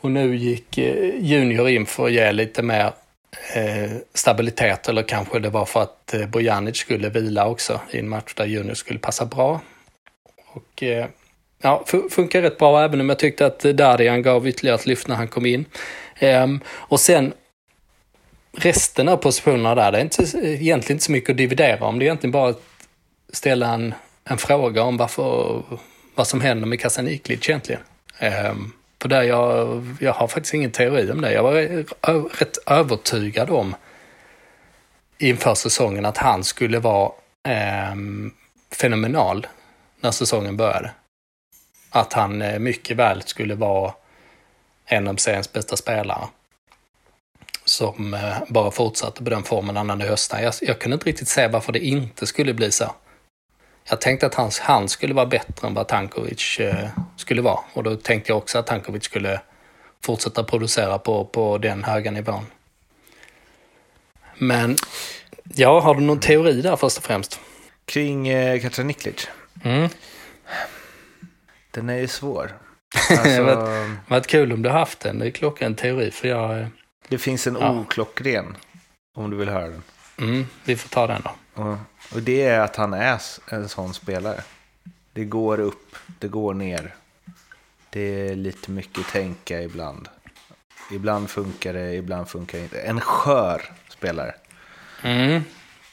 och 0.00 0.10
nu 0.10 0.36
gick 0.36 0.78
eh, 0.78 1.14
Junior 1.20 1.68
in 1.68 1.86
för 1.86 2.06
att 2.06 2.12
ge 2.12 2.32
lite 2.32 2.62
mer 2.62 2.92
eh, 3.54 3.90
stabilitet 4.14 4.88
eller 4.88 5.02
kanske 5.02 5.38
det 5.38 5.50
var 5.50 5.64
för 5.64 5.82
att 5.82 6.14
Bojanic 6.28 6.76
skulle 6.76 7.08
vila 7.08 7.48
också 7.48 7.80
i 7.90 7.98
en 7.98 8.08
match 8.08 8.34
där 8.34 8.44
Junior 8.46 8.74
skulle 8.74 8.98
passa 8.98 9.26
bra. 9.26 9.60
Och 10.52 10.82
eh, 10.82 11.06
ja, 11.62 11.84
funkar 12.10 12.42
rätt 12.42 12.58
bra 12.58 12.84
även 12.84 13.00
om 13.00 13.08
jag 13.08 13.18
tyckte 13.18 13.46
att 13.46 13.60
Darian 13.60 14.22
gav 14.22 14.48
ytterligare 14.48 14.78
ett 14.78 14.86
lyft 14.86 15.08
när 15.08 15.16
han 15.16 15.28
kom 15.28 15.46
in. 15.46 15.64
Um, 16.20 16.60
och 16.68 17.00
sen 17.00 17.32
resten 18.58 19.08
av 19.08 19.16
positionerna 19.16 19.74
där, 19.74 19.92
det 19.92 19.98
är 19.98 20.02
inte, 20.02 20.22
egentligen 20.46 20.96
inte 20.96 21.04
så 21.04 21.12
mycket 21.12 21.30
att 21.30 21.36
dividera 21.36 21.84
om. 21.84 21.98
Det 21.98 22.04
är 22.04 22.06
egentligen 22.06 22.32
bara 22.32 22.50
att 22.50 22.62
ställa 23.32 23.74
en, 23.74 23.94
en 24.24 24.38
fråga 24.38 24.82
om 24.82 24.96
varför, 24.96 25.62
vad 26.14 26.26
som 26.26 26.40
händer 26.40 26.66
med 26.66 26.80
Kasaniklic 26.80 27.48
egentligen. 27.48 27.80
Um, 28.20 28.72
för 29.02 29.08
där 29.08 29.22
jag, 29.22 29.84
jag 30.00 30.12
har 30.12 30.28
faktiskt 30.28 30.54
ingen 30.54 30.70
teori 30.70 31.10
om 31.10 31.20
det. 31.20 31.32
Jag 31.32 31.42
var 31.42 31.52
rätt 32.38 32.58
övertygad 32.66 33.50
om 33.50 33.74
inför 35.18 35.54
säsongen 35.54 36.06
att 36.06 36.18
han 36.18 36.44
skulle 36.44 36.78
vara 36.78 37.12
eh, 37.48 37.94
fenomenal 38.72 39.46
när 40.00 40.10
säsongen 40.10 40.56
började. 40.56 40.90
Att 41.90 42.12
han 42.12 42.42
eh, 42.42 42.58
mycket 42.58 42.96
väl 42.96 43.22
skulle 43.22 43.54
vara 43.54 43.94
en 44.86 45.08
av 45.08 45.16
seriens 45.16 45.52
bästa 45.52 45.76
spelare. 45.76 46.28
Som 47.78 48.14
eh, 48.14 48.36
bara 48.48 48.70
fortsatte 48.70 49.24
på 49.24 49.30
den 49.30 49.42
formen 49.42 49.76
annan 49.76 50.00
i 50.00 50.06
hösten. 50.06 50.42
Jag, 50.42 50.54
jag 50.60 50.78
kunde 50.78 50.94
inte 50.94 51.06
riktigt 51.06 51.28
se 51.28 51.48
varför 51.48 51.72
det 51.72 51.78
inte 51.78 52.26
skulle 52.26 52.54
bli 52.54 52.70
så. 52.70 52.94
Jag 53.88 54.00
tänkte 54.00 54.26
att 54.26 54.34
hans, 54.34 54.58
han 54.58 54.88
skulle 54.88 55.14
vara 55.14 55.26
bättre 55.26 55.68
än 55.68 55.74
vad 55.74 55.88
Tankovic 55.88 56.60
eh, 56.60 56.88
skulle 57.16 57.42
vara. 57.42 57.58
Och 57.72 57.82
då 57.82 57.96
tänkte 57.96 58.30
jag 58.30 58.38
också 58.38 58.58
att 58.58 58.66
Tankovic 58.66 59.04
skulle 59.04 59.40
fortsätta 60.04 60.44
producera 60.44 60.98
på, 60.98 61.24
på 61.24 61.58
den 61.58 61.84
höga 61.84 62.10
nivån. 62.10 62.46
Men, 64.38 64.76
ja, 65.54 65.80
har 65.80 65.94
du 65.94 66.00
någon 66.00 66.20
teori 66.20 66.62
där 66.62 66.76
först 66.76 66.98
och 66.98 67.04
främst? 67.04 67.40
Kring 67.84 68.28
eh, 68.28 68.60
Katraniklic? 68.60 69.28
Mm. 69.64 69.88
Den 71.70 71.88
är 71.88 71.98
ju 71.98 72.08
svår. 72.08 72.58
Alltså... 73.10 73.44
det 73.44 73.96
varit 74.08 74.26
kul 74.26 74.52
om 74.52 74.62
du 74.62 74.68
haft 74.68 75.00
den. 75.00 75.18
Det 75.18 75.26
är 75.26 75.30
klockren 75.30 75.74
teori 75.74 76.10
för 76.10 76.28
jag... 76.28 76.66
Det 77.08 77.18
finns 77.18 77.46
en 77.46 77.56
ja. 77.60 77.80
oklockren. 77.80 78.56
Om 79.16 79.30
du 79.30 79.36
vill 79.36 79.48
höra 79.48 79.68
den. 79.68 79.82
Mm, 80.18 80.46
vi 80.64 80.76
får 80.76 80.88
ta 80.88 81.06
den 81.06 81.22
då. 81.24 81.62
Och, 81.62 81.76
och 82.14 82.22
det 82.22 82.42
är 82.42 82.60
att 82.60 82.76
han 82.76 82.92
är 82.92 83.20
en 83.48 83.68
sån 83.68 83.94
spelare. 83.94 84.42
Det 85.12 85.24
går 85.24 85.60
upp, 85.60 85.96
det 86.18 86.28
går 86.28 86.54
ner. 86.54 86.94
Det 87.90 88.00
är 88.00 88.36
lite 88.36 88.70
mycket 88.70 89.06
tänka 89.06 89.62
ibland. 89.62 90.08
Ibland 90.92 91.30
funkar 91.30 91.72
det, 91.72 91.94
ibland 91.94 92.28
funkar 92.28 92.58
det 92.58 92.64
inte. 92.64 92.80
En 92.80 93.00
skör 93.00 93.62
spelare. 93.88 94.34
Mm. 95.02 95.42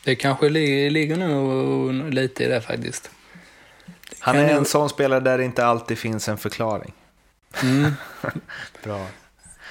Det 0.04 0.16
kanske 0.16 0.50
ligger 0.50 1.18
nog 1.18 1.94
lite 2.14 2.44
i 2.44 2.48
det 2.48 2.62
faktiskt. 2.62 3.12
Det 3.86 4.16
han 4.20 4.36
är 4.36 4.50
en 4.50 4.66
sån 4.66 4.90
spelare 4.90 5.20
där 5.20 5.38
det 5.38 5.46
inte 5.46 5.66
alltid 5.66 5.98
finns 5.98 6.30
en 6.30 6.38
förklaring. 6.38 6.94
Mm. 7.64 7.92
Bra. 8.84 9.08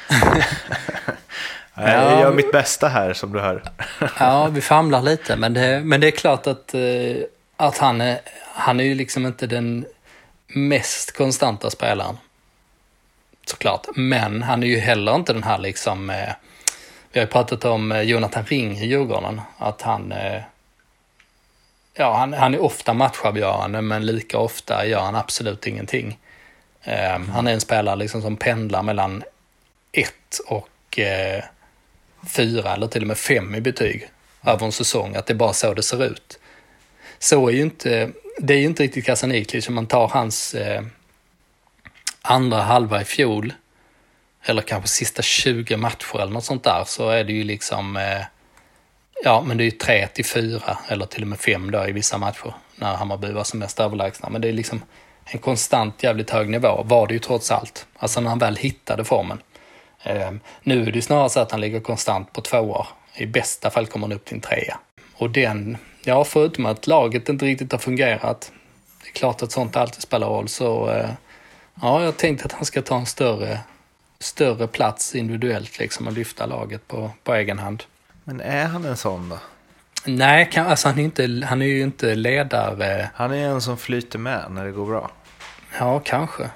Jag 1.74 2.20
gör 2.20 2.32
mitt 2.32 2.52
bästa 2.52 2.88
här 2.88 3.12
som 3.12 3.32
du 3.32 3.40
hör. 3.40 3.62
ja, 4.18 4.46
vi 4.46 4.60
famlar 4.60 5.02
lite, 5.02 5.36
men 5.36 5.54
det, 5.54 5.80
men 5.84 6.00
det 6.00 6.06
är 6.06 6.10
klart 6.10 6.46
att, 6.46 6.74
eh, 6.74 7.16
att 7.56 7.78
han, 7.78 8.00
är, 8.00 8.20
han 8.54 8.80
är 8.80 8.84
ju 8.84 8.94
liksom 8.94 9.26
inte 9.26 9.46
den 9.46 9.86
mest 10.46 11.16
konstanta 11.16 11.70
spelaren. 11.70 12.18
Såklart, 13.46 13.86
men 13.94 14.42
han 14.42 14.62
är 14.62 14.66
ju 14.66 14.78
heller 14.78 15.14
inte 15.14 15.32
den 15.32 15.42
här 15.42 15.58
liksom, 15.58 16.10
eh, 16.10 16.32
vi 17.12 17.20
har 17.20 17.26
ju 17.26 17.32
pratat 17.32 17.64
om 17.64 17.92
eh, 17.92 18.00
Jonathan 18.00 18.44
Ring 18.44 18.78
i 18.78 18.86
Djurgården, 18.86 19.40
att 19.58 19.82
han, 19.82 20.14
ja 21.94 22.16
han, 22.16 22.32
han 22.32 22.54
är 22.54 22.62
ofta 22.62 22.94
matchavgörande, 22.94 23.80
men 23.80 24.06
lika 24.06 24.38
ofta 24.38 24.86
gör 24.86 25.00
han 25.00 25.16
absolut 25.16 25.66
ingenting. 25.66 26.18
Ehm, 26.84 27.28
han 27.28 27.46
är 27.46 27.52
en 27.52 27.60
spelare 27.60 27.96
liksom 27.96 28.22
som 28.22 28.36
pendlar 28.36 28.82
mellan 28.82 29.22
ett 29.94 30.38
och 30.46 30.98
eh, 30.98 31.44
fyra 32.28 32.74
eller 32.74 32.86
till 32.86 33.02
och 33.02 33.08
med 33.08 33.18
fem 33.18 33.54
i 33.54 33.60
betyg 33.60 34.08
över 34.46 34.66
en 34.66 34.72
säsong, 34.72 35.16
att 35.16 35.26
det 35.26 35.32
är 35.32 35.36
bara 35.36 35.52
så 35.52 35.74
det 35.74 35.82
ser 35.82 36.04
ut. 36.04 36.38
Så 37.18 37.48
är 37.48 37.52
ju 37.52 37.62
inte, 37.62 38.10
det 38.38 38.54
är 38.54 38.58
ju 38.58 38.64
inte 38.64 38.82
riktigt 38.82 39.06
Kasaniklic 39.06 39.68
om 39.68 39.74
man 39.74 39.86
tar 39.86 40.08
hans 40.08 40.54
eh, 40.54 40.82
andra 42.22 42.62
halva 42.62 43.00
i 43.00 43.04
fjol, 43.04 43.52
eller 44.44 44.62
kanske 44.62 44.88
sista 44.88 45.22
20 45.22 45.76
matcher 45.76 46.20
eller 46.20 46.32
något 46.32 46.44
sånt 46.44 46.64
där, 46.64 46.84
så 46.86 47.10
är 47.10 47.24
det 47.24 47.32
ju 47.32 47.44
liksom, 47.44 47.96
eh, 47.96 48.22
ja 49.24 49.44
men 49.46 49.56
det 49.56 49.62
är 49.62 49.66
ju 49.66 49.70
3 49.70 50.06
till 50.06 50.24
4 50.24 50.78
eller 50.88 51.06
till 51.06 51.22
och 51.22 51.28
med 51.28 51.40
5 51.40 51.70
då 51.70 51.88
i 51.88 51.92
vissa 51.92 52.18
matcher 52.18 52.54
när 52.76 52.94
Hammarby 52.94 53.32
var 53.32 53.44
som 53.44 53.58
mest 53.58 53.80
överlägsna. 53.80 54.28
Men 54.28 54.40
det 54.40 54.48
är 54.48 54.52
liksom 54.52 54.82
en 55.24 55.38
konstant 55.38 56.02
jävligt 56.02 56.30
hög 56.30 56.48
nivå 56.48 56.82
var 56.82 57.06
det 57.06 57.14
ju 57.14 57.20
trots 57.20 57.50
allt. 57.50 57.86
Alltså 57.96 58.20
när 58.20 58.28
han 58.28 58.38
väl 58.38 58.56
hittade 58.56 59.04
formen. 59.04 59.38
Ehm, 60.04 60.40
nu 60.62 60.86
är 60.86 60.92
det 60.92 61.02
snarare 61.02 61.30
så 61.30 61.40
att 61.40 61.50
han 61.50 61.60
ligger 61.60 61.80
konstant 61.80 62.32
på 62.32 62.40
tvåor. 62.40 62.86
I 63.16 63.26
bästa 63.26 63.70
fall 63.70 63.86
kommer 63.86 64.06
han 64.06 64.16
upp 64.16 64.24
till 64.24 64.34
en 64.34 64.40
trea. 64.40 64.78
Och 65.14 65.30
den, 65.30 65.76
ja 66.02 66.24
förutom 66.24 66.66
att 66.66 66.86
laget 66.86 67.28
inte 67.28 67.44
riktigt 67.44 67.72
har 67.72 67.78
fungerat, 67.78 68.52
det 69.02 69.08
är 69.08 69.12
klart 69.12 69.42
att 69.42 69.52
sånt 69.52 69.76
alltid 69.76 70.02
spelar 70.02 70.26
roll, 70.26 70.48
så 70.48 70.90
eh, 70.90 71.10
ja, 71.82 72.04
jag 72.04 72.16
tänkte 72.16 72.44
att 72.44 72.52
han 72.52 72.64
ska 72.64 72.82
ta 72.82 72.96
en 72.96 73.06
större, 73.06 73.60
större 74.18 74.66
plats 74.66 75.14
individuellt 75.14 75.78
liksom 75.78 76.06
och 76.06 76.12
lyfta 76.12 76.46
laget 76.46 76.88
på, 76.88 77.10
på 77.22 77.34
egen 77.34 77.58
hand. 77.58 77.82
Men 78.24 78.40
är 78.40 78.66
han 78.66 78.84
en 78.84 78.96
sån 78.96 79.28
då? 79.28 79.38
Nej, 80.06 80.48
kan, 80.52 80.66
alltså 80.66 80.88
han, 80.88 80.98
är 80.98 81.02
inte, 81.02 81.42
han 81.46 81.62
är 81.62 81.66
ju 81.66 81.82
inte 81.82 82.14
ledare. 82.14 83.10
Han 83.14 83.32
är 83.32 83.48
en 83.48 83.60
som 83.60 83.76
flyter 83.76 84.18
med 84.18 84.44
när 84.50 84.64
det 84.64 84.70
går 84.70 84.86
bra. 84.86 85.10
Ja, 85.78 86.00
kanske. 86.04 86.50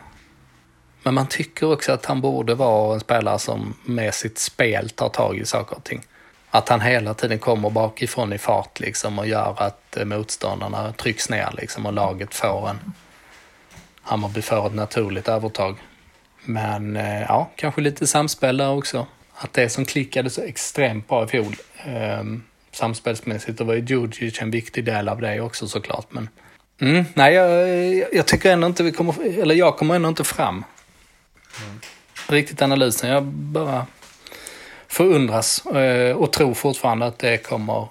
Men 1.02 1.14
man 1.14 1.26
tycker 1.26 1.72
också 1.72 1.92
att 1.92 2.06
han 2.06 2.20
borde 2.20 2.54
vara 2.54 2.94
en 2.94 3.00
spelare 3.00 3.38
som 3.38 3.74
med 3.84 4.14
sitt 4.14 4.38
spel 4.38 4.90
tar 4.90 5.08
tag 5.08 5.38
i 5.38 5.44
saker 5.44 5.76
och 5.76 5.84
ting. 5.84 6.02
Att 6.50 6.68
han 6.68 6.80
hela 6.80 7.14
tiden 7.14 7.38
kommer 7.38 7.70
bakifrån 7.70 8.32
i 8.32 8.38
fart 8.38 8.80
liksom 8.80 9.18
och 9.18 9.26
gör 9.26 9.62
att 9.62 9.96
eh, 9.96 10.04
motståndarna 10.04 10.92
trycks 10.92 11.30
ner 11.30 11.48
liksom 11.56 11.86
och 11.86 11.92
laget 11.92 12.34
får 12.34 12.68
en... 12.68 12.92
Hammarby 14.02 14.42
får 14.42 14.66
ett 14.66 14.74
naturligt 14.74 15.28
övertag. 15.28 15.76
Men 16.44 16.96
eh, 16.96 17.22
ja, 17.22 17.50
kanske 17.56 17.80
lite 17.80 18.06
samspel 18.06 18.56
där 18.56 18.70
också. 18.70 19.06
Att 19.34 19.52
det 19.52 19.68
som 19.68 19.84
klickade 19.84 20.30
så 20.30 20.42
extremt 20.42 21.08
bra 21.08 21.24
i 21.24 21.26
fjol 21.26 21.56
eh, 21.84 22.24
samspelsmässigt, 22.72 23.58
då 23.58 23.64
var 23.64 23.74
ju 23.74 23.80
Djurdjic 23.80 24.42
en 24.42 24.50
viktig 24.50 24.84
del 24.84 25.08
av 25.08 25.20
det 25.20 25.40
också 25.40 25.68
såklart. 25.68 26.06
Men 26.10 26.28
mm, 26.80 27.04
nej, 27.14 27.34
jag, 27.34 28.14
jag 28.14 28.26
tycker 28.26 28.52
ändå 28.52 28.66
inte 28.66 28.82
vi 28.82 28.92
kommer, 28.92 29.40
eller 29.40 29.54
jag 29.54 29.76
kommer 29.76 29.94
ändå 29.94 30.08
inte 30.08 30.24
fram. 30.24 30.64
Mm. 31.62 31.80
Riktigt 32.28 32.62
analysen, 32.62 33.10
jag 33.10 33.24
bara 33.24 33.86
förundras 34.86 35.66
eh, 35.66 36.16
och 36.16 36.32
tror 36.32 36.54
fortfarande 36.54 37.06
att 37.06 37.18
det 37.18 37.38
kommer 37.38 37.88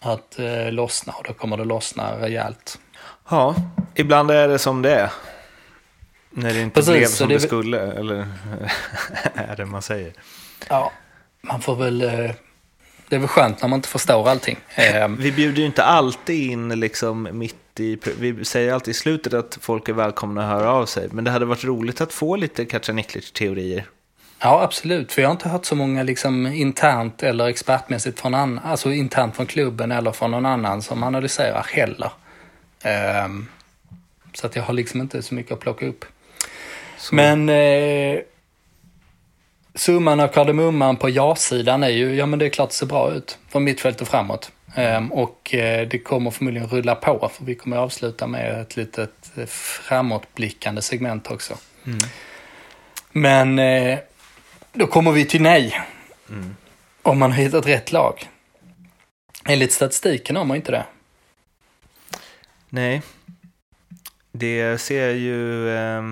att 0.00 0.38
eh, 0.38 0.72
lossna 0.72 1.12
och 1.12 1.24
då 1.24 1.32
kommer 1.32 1.56
det 1.56 1.64
lossna 1.64 2.20
rejält. 2.20 2.78
Ja, 3.28 3.54
ibland 3.94 4.30
är 4.30 4.48
det 4.48 4.58
som 4.58 4.82
det 4.82 4.94
är. 4.94 5.10
När 6.30 6.54
det 6.54 6.60
inte 6.60 6.74
Precis, 6.74 6.92
blev 6.92 7.06
som 7.06 7.28
det, 7.28 7.34
det 7.34 7.40
skulle, 7.40 7.92
eller 7.92 8.28
är 9.34 9.56
det 9.56 9.66
man 9.66 9.82
säger? 9.82 10.12
Ja, 10.68 10.92
man 11.40 11.60
får 11.60 11.76
väl... 11.76 12.32
Det 13.14 13.18
är 13.18 13.20
väl 13.20 13.28
skönt 13.28 13.62
när 13.62 13.68
man 13.68 13.78
inte 13.78 13.88
förstår 13.88 14.28
allting. 14.28 14.58
Vi 15.18 15.32
bjuder 15.32 15.58
ju 15.58 15.66
inte 15.66 15.84
alltid 15.84 16.50
in 16.50 16.80
liksom 16.80 17.28
mitt 17.32 17.80
i... 17.80 17.98
Vi 18.18 18.44
säger 18.44 18.72
alltid 18.72 18.90
i 18.90 18.94
slutet 18.94 19.34
att 19.34 19.58
folk 19.60 19.88
är 19.88 19.92
välkomna 19.92 20.42
att 20.42 20.58
höra 20.58 20.72
av 20.72 20.86
sig. 20.86 21.08
Men 21.12 21.24
det 21.24 21.30
hade 21.30 21.44
varit 21.44 21.64
roligt 21.64 22.00
att 22.00 22.12
få 22.12 22.36
lite 22.36 22.64
Kacaniklic-teorier. 22.64 23.84
Ja, 24.40 24.62
absolut. 24.62 25.12
För 25.12 25.22
jag 25.22 25.28
har 25.28 25.32
inte 25.32 25.48
hört 25.48 25.64
så 25.64 25.74
många 25.74 26.02
liksom 26.02 26.46
internt 26.46 27.22
eller 27.22 27.46
expertmässigt 27.46 28.20
från 28.20 28.34
annan, 28.34 28.64
alltså 28.64 28.92
internt 28.92 29.36
från 29.36 29.46
klubben 29.46 29.92
eller 29.92 30.12
från 30.12 30.30
någon 30.30 30.46
annan 30.46 30.82
som 30.82 31.02
analyserar 31.02 31.66
heller. 31.72 32.10
Um, 33.24 33.48
så 34.32 34.46
att 34.46 34.56
jag 34.56 34.62
har 34.62 34.74
liksom 34.74 35.00
inte 35.00 35.22
så 35.22 35.34
mycket 35.34 35.52
att 35.52 35.60
plocka 35.60 35.86
upp. 35.86 36.04
Så. 36.98 37.14
Men 37.14 37.48
eh, 37.48 38.18
summan 39.74 40.20
av 40.20 40.28
kardemumman 40.28 40.96
på 40.96 41.10
ja-sidan 41.10 41.82
är 41.82 41.88
ju, 41.88 42.14
ja 42.14 42.26
men 42.26 42.38
det 42.38 42.44
är 42.44 42.50
klart 42.50 42.68
det 42.68 42.74
ser 42.74 42.86
bra 42.86 43.12
ut 43.12 43.38
från 43.48 43.64
mittfält 43.64 44.00
och 44.00 44.08
framåt. 44.08 44.52
Um, 44.76 45.12
och 45.12 45.54
eh, 45.54 45.88
det 45.88 45.98
kommer 45.98 46.30
förmodligen 46.30 46.68
rulla 46.68 46.94
på 46.94 47.30
för 47.34 47.44
vi 47.44 47.54
kommer 47.54 47.76
avsluta 47.76 48.26
med 48.26 48.60
ett 48.60 48.76
litet 48.76 49.32
eh, 49.36 49.46
framåtblickande 49.46 50.82
segment 50.82 51.30
också. 51.30 51.54
Mm. 51.86 51.98
Men 53.12 53.58
eh, 53.58 53.98
då 54.72 54.86
kommer 54.86 55.12
vi 55.12 55.24
till 55.24 55.42
nej. 55.42 55.80
Mm. 56.28 56.56
Om 57.02 57.18
man 57.18 57.32
har 57.32 57.38
hittat 57.38 57.66
rätt 57.66 57.92
lag. 57.92 58.28
Enligt 59.44 59.72
statistiken 59.72 60.36
har 60.36 60.44
man 60.44 60.56
inte 60.56 60.72
det. 60.72 60.84
Nej. 62.68 63.02
Det 64.32 64.80
ser 64.80 65.10
ju 65.10 65.68
eh, 65.76 66.02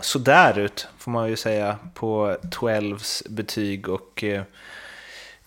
sådär 0.00 0.58
ut, 0.58 0.88
får 0.98 1.10
man 1.10 1.28
ju 1.28 1.36
säga, 1.36 1.78
på 1.94 2.36
12s 2.42 3.28
betyg. 3.28 3.88
Och 3.88 4.24
eh, 4.24 4.42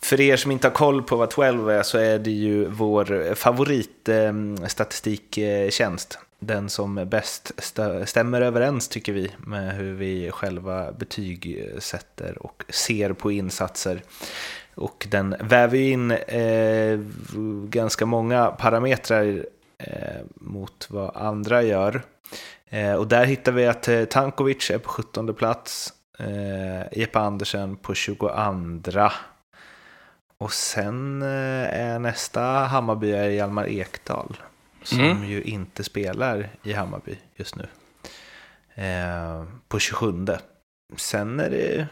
för 0.01 0.21
er 0.21 0.37
som 0.37 0.51
inte 0.51 0.67
har 0.67 0.73
koll 0.73 1.03
på 1.03 1.15
vad 1.15 1.29
12 1.29 1.69
är 1.69 1.83
så 1.83 1.97
är 1.97 2.19
det 2.19 2.31
ju 2.31 2.65
vår 2.65 3.35
favoritstatistiktjänst. 3.35 6.13
Eh, 6.13 6.19
den 6.39 6.69
som 6.69 7.07
bäst 7.09 7.51
stämmer 8.05 8.41
överens 8.41 8.87
tycker 8.87 9.13
vi 9.13 9.31
med 9.37 9.75
hur 9.75 9.93
vi 9.93 10.31
själva 10.31 10.91
betygsätter 10.91 12.43
och 12.43 12.63
ser 12.69 13.13
på 13.13 13.31
insatser. 13.31 14.01
Och 14.75 15.07
den 15.09 15.35
väver 15.39 15.77
in 15.77 16.11
eh, 16.11 16.99
ganska 17.69 18.05
många 18.05 18.47
parametrar 18.47 19.45
eh, 19.77 20.21
mot 20.33 20.87
vad 20.89 21.15
andra 21.15 21.63
gör. 21.63 22.01
Eh, 22.69 22.93
och 22.93 23.07
där 23.07 23.25
hittar 23.25 23.51
vi 23.51 23.67
att 23.67 23.87
eh, 23.87 24.05
Tankovic 24.05 24.71
är 24.71 24.77
på 24.77 24.89
17 24.89 25.33
plats, 25.33 25.93
eh, 26.19 26.99
Jeppe 26.99 27.19
Andersen 27.19 27.75
på 27.75 27.93
22. 27.93 28.29
Och 30.37 30.53
sen 30.53 31.21
är 31.21 31.99
nästa 31.99 32.41
Hammarby 32.41 33.11
är 33.11 33.29
Hjalmar 33.29 33.67
Ekdal 33.67 34.37
som 34.83 34.99
mm. 34.99 35.23
ju 35.23 35.41
inte 35.41 35.83
spelar 35.83 36.49
i 36.63 36.73
Hammarby 36.73 37.17
just 37.35 37.55
nu. 37.55 37.67
På 39.67 39.79
27. 39.79 40.27
Sen 40.97 41.39
är 41.39 41.49
det 41.49 41.87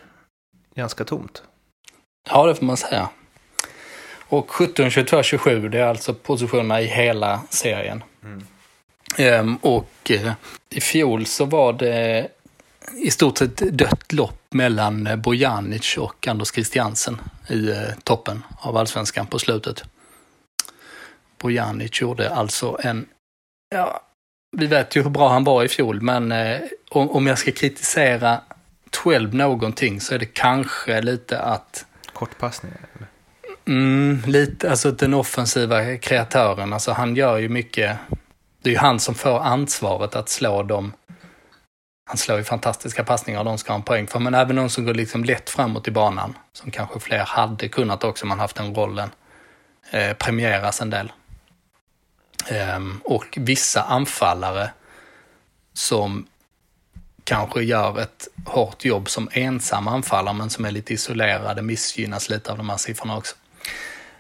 ganska 0.76 1.04
tomt. 1.04 1.44
Ja, 2.30 2.46
det 2.46 2.56
får 2.56 2.66
man 2.66 2.78
säga. 2.78 3.10
Och 4.30 4.52
17, 4.52 4.90
22, 4.90 5.24
27, 5.24 5.70
det 5.70 5.80
är 5.80 5.88
alltså 5.88 6.14
positionerna 6.14 6.82
i 6.82 6.86
hela 6.86 7.42
serien. 7.50 8.04
Mm. 8.24 8.46
Ehm, 9.16 9.56
och 9.56 9.92
eh, 10.10 10.34
i 10.70 10.82
fjol 10.82 11.26
så 11.26 11.46
var 11.46 11.74
det 11.74 12.28
i 12.96 13.12
stort 13.12 13.38
sett 13.38 13.58
dött 13.58 14.14
lopp 14.14 14.42
mellan 14.50 15.22
Bojanic 15.22 15.98
och 15.98 16.28
Anders 16.28 16.52
Christiansen 16.52 17.18
i 17.50 17.70
eh, 17.70 17.78
toppen 18.04 18.44
av 18.60 18.78
allsvenskan 18.78 19.28
på 19.28 19.40
slutet. 19.40 19.84
Bojanic 21.38 22.02
gjorde 22.02 22.30
alltså 22.30 22.80
en, 22.84 23.06
ja, 23.76 24.02
vi 24.58 24.68
vet 24.68 24.96
ju 24.96 25.04
hur 25.04 25.10
bra 25.10 25.30
han 25.30 25.44
var 25.44 25.64
i 25.64 25.68
fjol, 25.68 26.02
men 26.02 26.32
eh, 26.32 26.60
om, 26.90 27.10
om 27.10 27.28
jag 27.28 27.38
ska 27.38 27.52
kritisera 27.52 28.42
12 28.90 29.34
någonting 29.34 30.02
så 30.02 30.16
är 30.16 30.20
det 30.20 30.26
kanske 30.26 31.02
lite 31.02 31.40
att... 31.40 31.86
Kortpassningar? 32.14 32.80
Mm, 33.68 34.22
lite, 34.26 34.70
alltså 34.70 34.92
den 34.92 35.14
offensiva 35.14 35.98
kreatören, 35.98 36.74
alltså 36.74 36.92
han 36.92 37.16
gör 37.16 37.38
ju 37.38 37.50
mycket, 37.50 37.98
det 38.68 38.72
är 38.72 38.74
ju 38.74 38.80
han 38.80 39.00
som 39.00 39.16
får 39.16 39.40
ansvaret 39.40 40.16
att 40.16 40.30
slå 40.30 40.64
dem. 40.64 40.94
Han 42.10 42.18
slår 42.18 42.38
ju 42.38 42.44
fantastiska 42.44 43.04
passningar 43.04 43.40
och 43.40 43.46
de 43.46 43.58
ska 43.58 43.72
ha 43.72 43.78
en 43.78 43.84
poäng 43.84 44.08
för, 44.08 44.20
men 44.20 44.34
även 44.34 44.56
de 44.56 44.70
som 44.70 44.86
går 44.86 44.94
liksom 44.94 45.24
lätt 45.24 45.50
framåt 45.50 45.88
i 45.88 45.92
banan, 45.92 46.38
som 46.54 46.72
kanske 46.72 47.00
fler 47.00 47.20
hade 47.26 47.68
kunnat 47.68 48.04
också 48.04 48.26
om 48.26 48.30
man 48.30 48.40
haft 48.40 48.56
den 48.56 48.76
rollen, 48.76 49.10
eh, 49.92 50.14
premieras 50.14 50.82
en 50.82 50.90
del. 50.90 51.12
Ehm, 52.48 53.02
och 53.04 53.38
vissa 53.38 53.84
anfallare 53.84 54.72
som 55.74 56.28
kanske 57.24 57.64
gör 57.64 58.00
ett 58.00 58.28
hårt 58.46 58.86
jobb 58.86 59.10
som 59.10 59.30
ensam 59.32 59.88
anfallare 59.88 60.36
men 60.36 60.50
som 60.50 60.66
är 60.66 60.72
lite 60.72 60.94
isolerade 60.94 61.62
missgynnas 61.62 62.30
lite 62.30 62.52
av 62.52 62.58
de 62.58 62.70
här 62.70 62.78
siffrorna 62.78 63.18
också. 63.18 63.36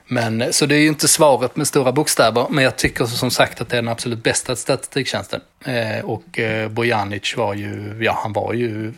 Men, 0.08 0.54
så 0.54 0.66
det 0.66 0.76
är 0.76 0.80
ju 0.80 0.88
inte 0.88 1.08
svaret 1.08 1.56
med 1.56 1.68
stora 1.68 1.92
bokstäver, 1.92 2.48
men 2.50 2.64
jag 2.64 2.76
tycker 2.76 3.06
som 3.06 3.32
sagt 3.32 3.62
att 3.62 3.70
det 3.70 3.78
är 3.78 3.82
den 3.82 3.92
absolut 3.92 4.24
bästa 4.24 4.56
statistiktjänsten. 4.56 5.42
Eh, 5.66 6.06
och 6.06 6.40
eh, 6.40 6.70
Bojanic 6.70 7.38
var 7.38 7.54
ju, 7.54 8.00
ja 8.02 8.20
han 8.24 8.34
var 8.34 8.54
ju 8.54 8.94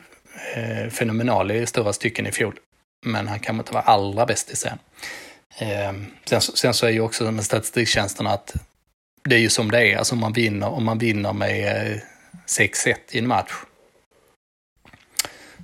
eh, 0.55 0.89
fenomenal 0.89 1.51
i 1.51 1.65
stora 1.65 1.93
stycken 1.93 2.27
i 2.27 2.31
fjol. 2.31 2.55
Men 3.05 3.27
han 3.27 3.39
kan 3.39 3.55
inte 3.55 3.73
vara 3.73 3.83
allra 3.83 4.25
bäst 4.25 4.51
i 4.51 4.55
sen. 4.55 4.77
Eh, 5.57 5.93
sen, 6.25 6.41
sen 6.41 6.73
så 6.73 6.85
är 6.85 6.91
ju 6.91 7.01
också 7.01 7.31
med 7.31 7.45
statistiktjänsterna 7.45 8.29
att 8.29 8.55
det 9.23 9.35
är 9.35 9.39
ju 9.39 9.49
som 9.49 9.71
det 9.71 9.87
är, 9.87 9.97
alltså 9.97 10.15
om 10.15 10.19
man 10.19 10.33
vinner, 10.33 10.67
om 10.67 10.85
man 10.85 10.97
vinner 10.97 11.33
med 11.33 11.91
eh, 11.91 11.99
6-1 12.47 12.95
i 13.11 13.19
en 13.19 13.27
match 13.27 13.51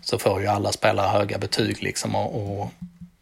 så 0.01 0.19
får 0.19 0.41
ju 0.41 0.47
alla 0.47 0.71
spelare 0.71 1.07
höga 1.07 1.37
betyg 1.37 1.83
liksom 1.83 2.15
och, 2.15 2.59
och, 2.61 2.71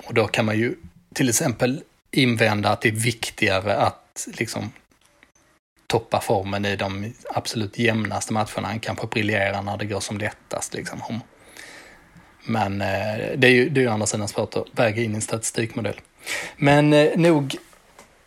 och, 0.06 0.14
då 0.14 0.28
kan 0.28 0.46
man 0.46 0.58
ju 0.58 0.76
till 1.14 1.30
exempel 1.30 1.84
invända 2.14 2.70
att 2.70 2.82
det 2.82 2.90
är 2.90 2.94
viktigare 2.94 3.76
att 3.76 4.28
liksom 4.38 4.72
toppa 5.88 6.22
formen 6.22 6.66
i 6.66 6.76
de 6.76 7.14
absolut 7.34 7.78
jämnaste 7.78 8.34
matcherna 8.34 8.68
Han 8.68 8.80
kanske 8.80 9.08
briljera 9.08 9.62
när 9.62 9.78
det 9.78 9.86
går 9.86 10.00
som 10.00 10.18
lättast. 10.18 10.74
Liksom. 10.74 11.22
Men 12.46 12.82
eh, 12.82 13.18
det 13.36 13.48
är 13.48 13.52
ju 13.52 13.70
det 13.70 13.80
är 13.80 13.82
ju 13.82 13.90
andra 13.90 14.08
sidan 14.08 14.28
svårt 14.28 14.56
att 14.56 14.66
väga 14.72 15.02
in 15.02 15.12
i 15.12 15.16
en 15.16 15.22
statistikmodell. 15.22 16.02
Men 16.58 16.94
eh, 16.94 17.10
nog 17.16 17.56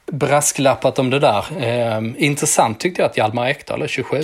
brasklappat 0.07 0.99
om 0.99 1.11
det 1.11 1.19
där. 1.19 1.45
Eh, 1.65 2.03
intressant 2.17 2.81
tyckte 2.81 3.03
jag 3.03 3.11
att 3.11 3.17
Hjalmar 3.17 3.49
Ekdal 3.49 3.83
är 3.83 3.89
27. 3.89 4.23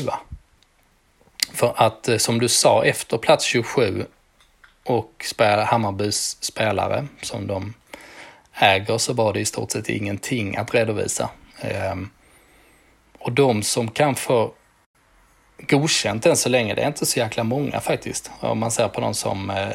För 1.53 1.73
att 1.77 2.09
som 2.19 2.39
du 2.39 2.49
sa, 2.49 2.85
efter 2.85 3.19
plats 3.19 3.45
27 3.45 4.05
och 4.85 5.27
Hammarbys 5.67 6.37
spelare 6.41 7.07
som 7.23 7.47
de 7.47 7.75
äger 8.63 8.99
så 8.99 9.13
var 9.13 9.33
det 9.33 9.41
i 9.41 9.45
stort 9.45 9.71
sett 9.71 9.89
ingenting 9.89 10.57
att 10.57 10.75
redovisa. 10.75 11.31
Ehm, 11.61 12.11
och 13.19 13.33
de 13.33 13.63
som 13.63 13.91
kan 13.91 14.15
få 14.15 14.53
godkänt 15.59 16.27
än 16.27 16.37
så 16.37 16.49
länge, 16.49 16.75
det 16.75 16.83
är 16.83 16.87
inte 16.87 17.07
så 17.07 17.19
jäkla 17.19 17.45
många 17.45 17.81
faktiskt. 17.81 18.31
Om 18.41 18.59
man 18.59 18.71
ser 18.71 18.89
på 18.89 19.01
de 19.01 19.15
som 19.15 19.51
eh, 19.51 19.69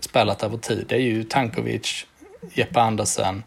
spelat 0.00 0.42
över 0.42 0.58
tid. 0.58 0.86
Det 0.88 0.94
är 0.94 1.00
ju 1.00 1.24
Tankovic, 1.24 2.06
Jeppe 2.54 2.80
Andersen, 2.80 3.42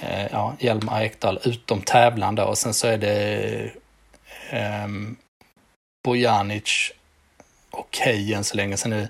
eh, 0.00 0.26
ja, 0.32 0.54
Hjalmar 0.58 1.02
Ekdal 1.02 1.40
utom 1.44 1.82
tävlande 1.82 2.42
och 2.42 2.58
sen 2.58 2.74
så 2.74 2.86
är 2.86 2.98
det 2.98 3.70
eh, 4.50 4.88
Bojanic 6.04 6.92
okej 7.70 8.22
okay 8.22 8.34
än 8.34 8.44
så 8.44 8.56
länge. 8.56 8.76
Sen 8.76 8.92
är 8.92 9.08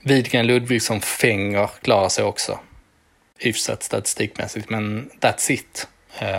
Widgren, 0.00 0.46
Ludvigsson, 0.46 1.00
Fenger 1.00 1.70
klarar 1.82 2.08
sig 2.08 2.24
också 2.24 2.58
hyfsat 3.38 3.82
statistikmässigt, 3.82 4.70
men 4.70 5.10
that's 5.20 5.50
it. 5.50 5.88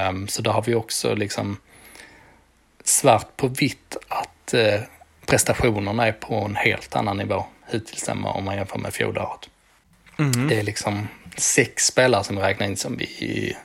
Um, 0.10 0.28
så 0.28 0.42
då 0.42 0.52
har 0.52 0.62
vi 0.62 0.76
också 0.76 1.16
liksom 1.16 1.58
svart 2.84 3.38
på 3.38 3.48
vitt 3.48 3.98
att 4.08 4.54
uh, 4.54 4.82
prestationerna 5.26 6.08
är 6.08 6.12
på 6.12 6.36
en 6.36 6.56
helt 6.56 6.96
annan 6.96 7.18
nivå 7.18 7.46
hittills 7.72 8.10
än 8.10 8.26
om 8.26 8.44
man 8.44 8.56
jämför 8.56 8.80
med 8.80 8.94
fjolåret. 8.94 9.50
Mm. 10.20 10.48
Det 10.48 10.60
är 10.60 10.64
liksom 10.64 11.08
sex 11.38 11.86
spelare 11.86 12.24
som 12.24 12.40
räknar 12.40 12.68
in 12.68 12.78
som 12.78 12.98
vi 12.98 13.58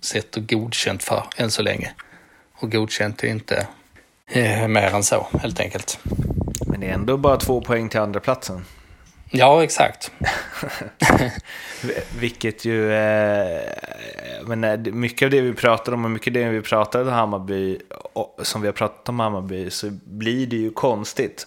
sätter 0.00 0.40
godkänt 0.40 1.02
för 1.02 1.24
än 1.36 1.50
så 1.50 1.62
länge. 1.62 1.92
Och 2.54 2.72
godkänt 2.72 3.24
är 3.24 3.28
inte 3.28 3.66
eh, 4.30 4.68
mer 4.68 4.94
än 4.94 5.02
så, 5.02 5.26
helt 5.40 5.60
enkelt. 5.60 5.98
Men 6.66 6.80
det 6.80 6.86
är 6.86 6.94
ändå 6.94 7.16
bara 7.16 7.36
två 7.36 7.60
poäng 7.60 7.88
till 7.88 8.00
andra 8.00 8.20
platsen. 8.20 8.64
Ja, 9.34 9.64
exakt. 9.64 10.12
Vilket 12.18 12.64
ju... 12.64 12.92
Eh, 12.92 13.72
men 14.46 14.64
eh, 14.64 14.78
mycket 14.78 15.26
av 15.26 15.30
det 15.30 15.40
vi 15.40 15.52
pratar 15.52 15.92
om 15.92 16.04
och 16.04 16.10
mycket 16.10 16.30
av 16.30 16.42
det 16.42 16.48
vi 16.48 16.60
pratar 16.60 17.02
om 17.02 17.08
Hammarby, 17.08 17.78
som 18.42 18.60
vi 18.60 18.68
har 18.68 18.72
pratat 18.72 19.08
om 19.08 19.20
Hammarby, 19.20 19.70
så 19.70 19.90
blir 20.04 20.46
det 20.46 20.56
ju 20.56 20.70
konstigt. 20.70 21.46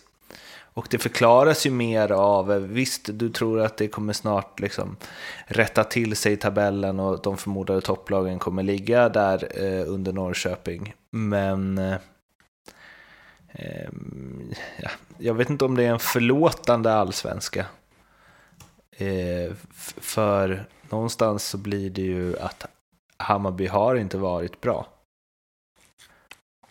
Och 0.76 0.88
det 0.90 0.98
förklaras 0.98 1.66
ju 1.66 1.72
mer 1.72 2.12
av, 2.12 2.52
eh, 2.52 2.58
visst 2.58 3.10
du 3.14 3.30
tror 3.30 3.62
att 3.62 3.78
det 3.78 3.88
kommer 3.88 4.14
snart 4.14 4.60
liksom 4.60 4.98
rätta 5.46 5.84
till 5.84 6.16
sig 6.16 6.34
i 6.34 6.38
tabellen 6.38 7.00
och 7.00 7.22
de 7.22 7.38
förmodade 7.38 7.82
topplagen 7.82 8.40
kommer 8.40 8.64
ligga 8.64 9.10
där 9.10 9.48
eh, 9.64 9.94
under 9.94 10.14
Norrköping. 10.14 10.94
Men 11.10 11.78
eh, 11.78 11.96
eh, 13.56 13.90
ja, 14.82 14.90
jag 15.18 15.34
vet 15.34 15.50
inte 15.50 15.66
om 15.66 15.76
det 15.76 15.84
är 15.84 15.92
en 15.92 16.00
förlåtande 16.00 16.94
allsvenska. 16.94 17.66
Eh, 18.92 19.54
för 19.98 20.66
någonstans 20.90 21.46
så 21.46 21.58
blir 21.58 21.90
det 21.90 22.02
ju 22.02 22.40
att 22.40 22.66
Hammarby 23.18 23.68
har 23.68 23.96
inte 23.96 24.18
varit 24.18 24.62
bra. 24.62 24.88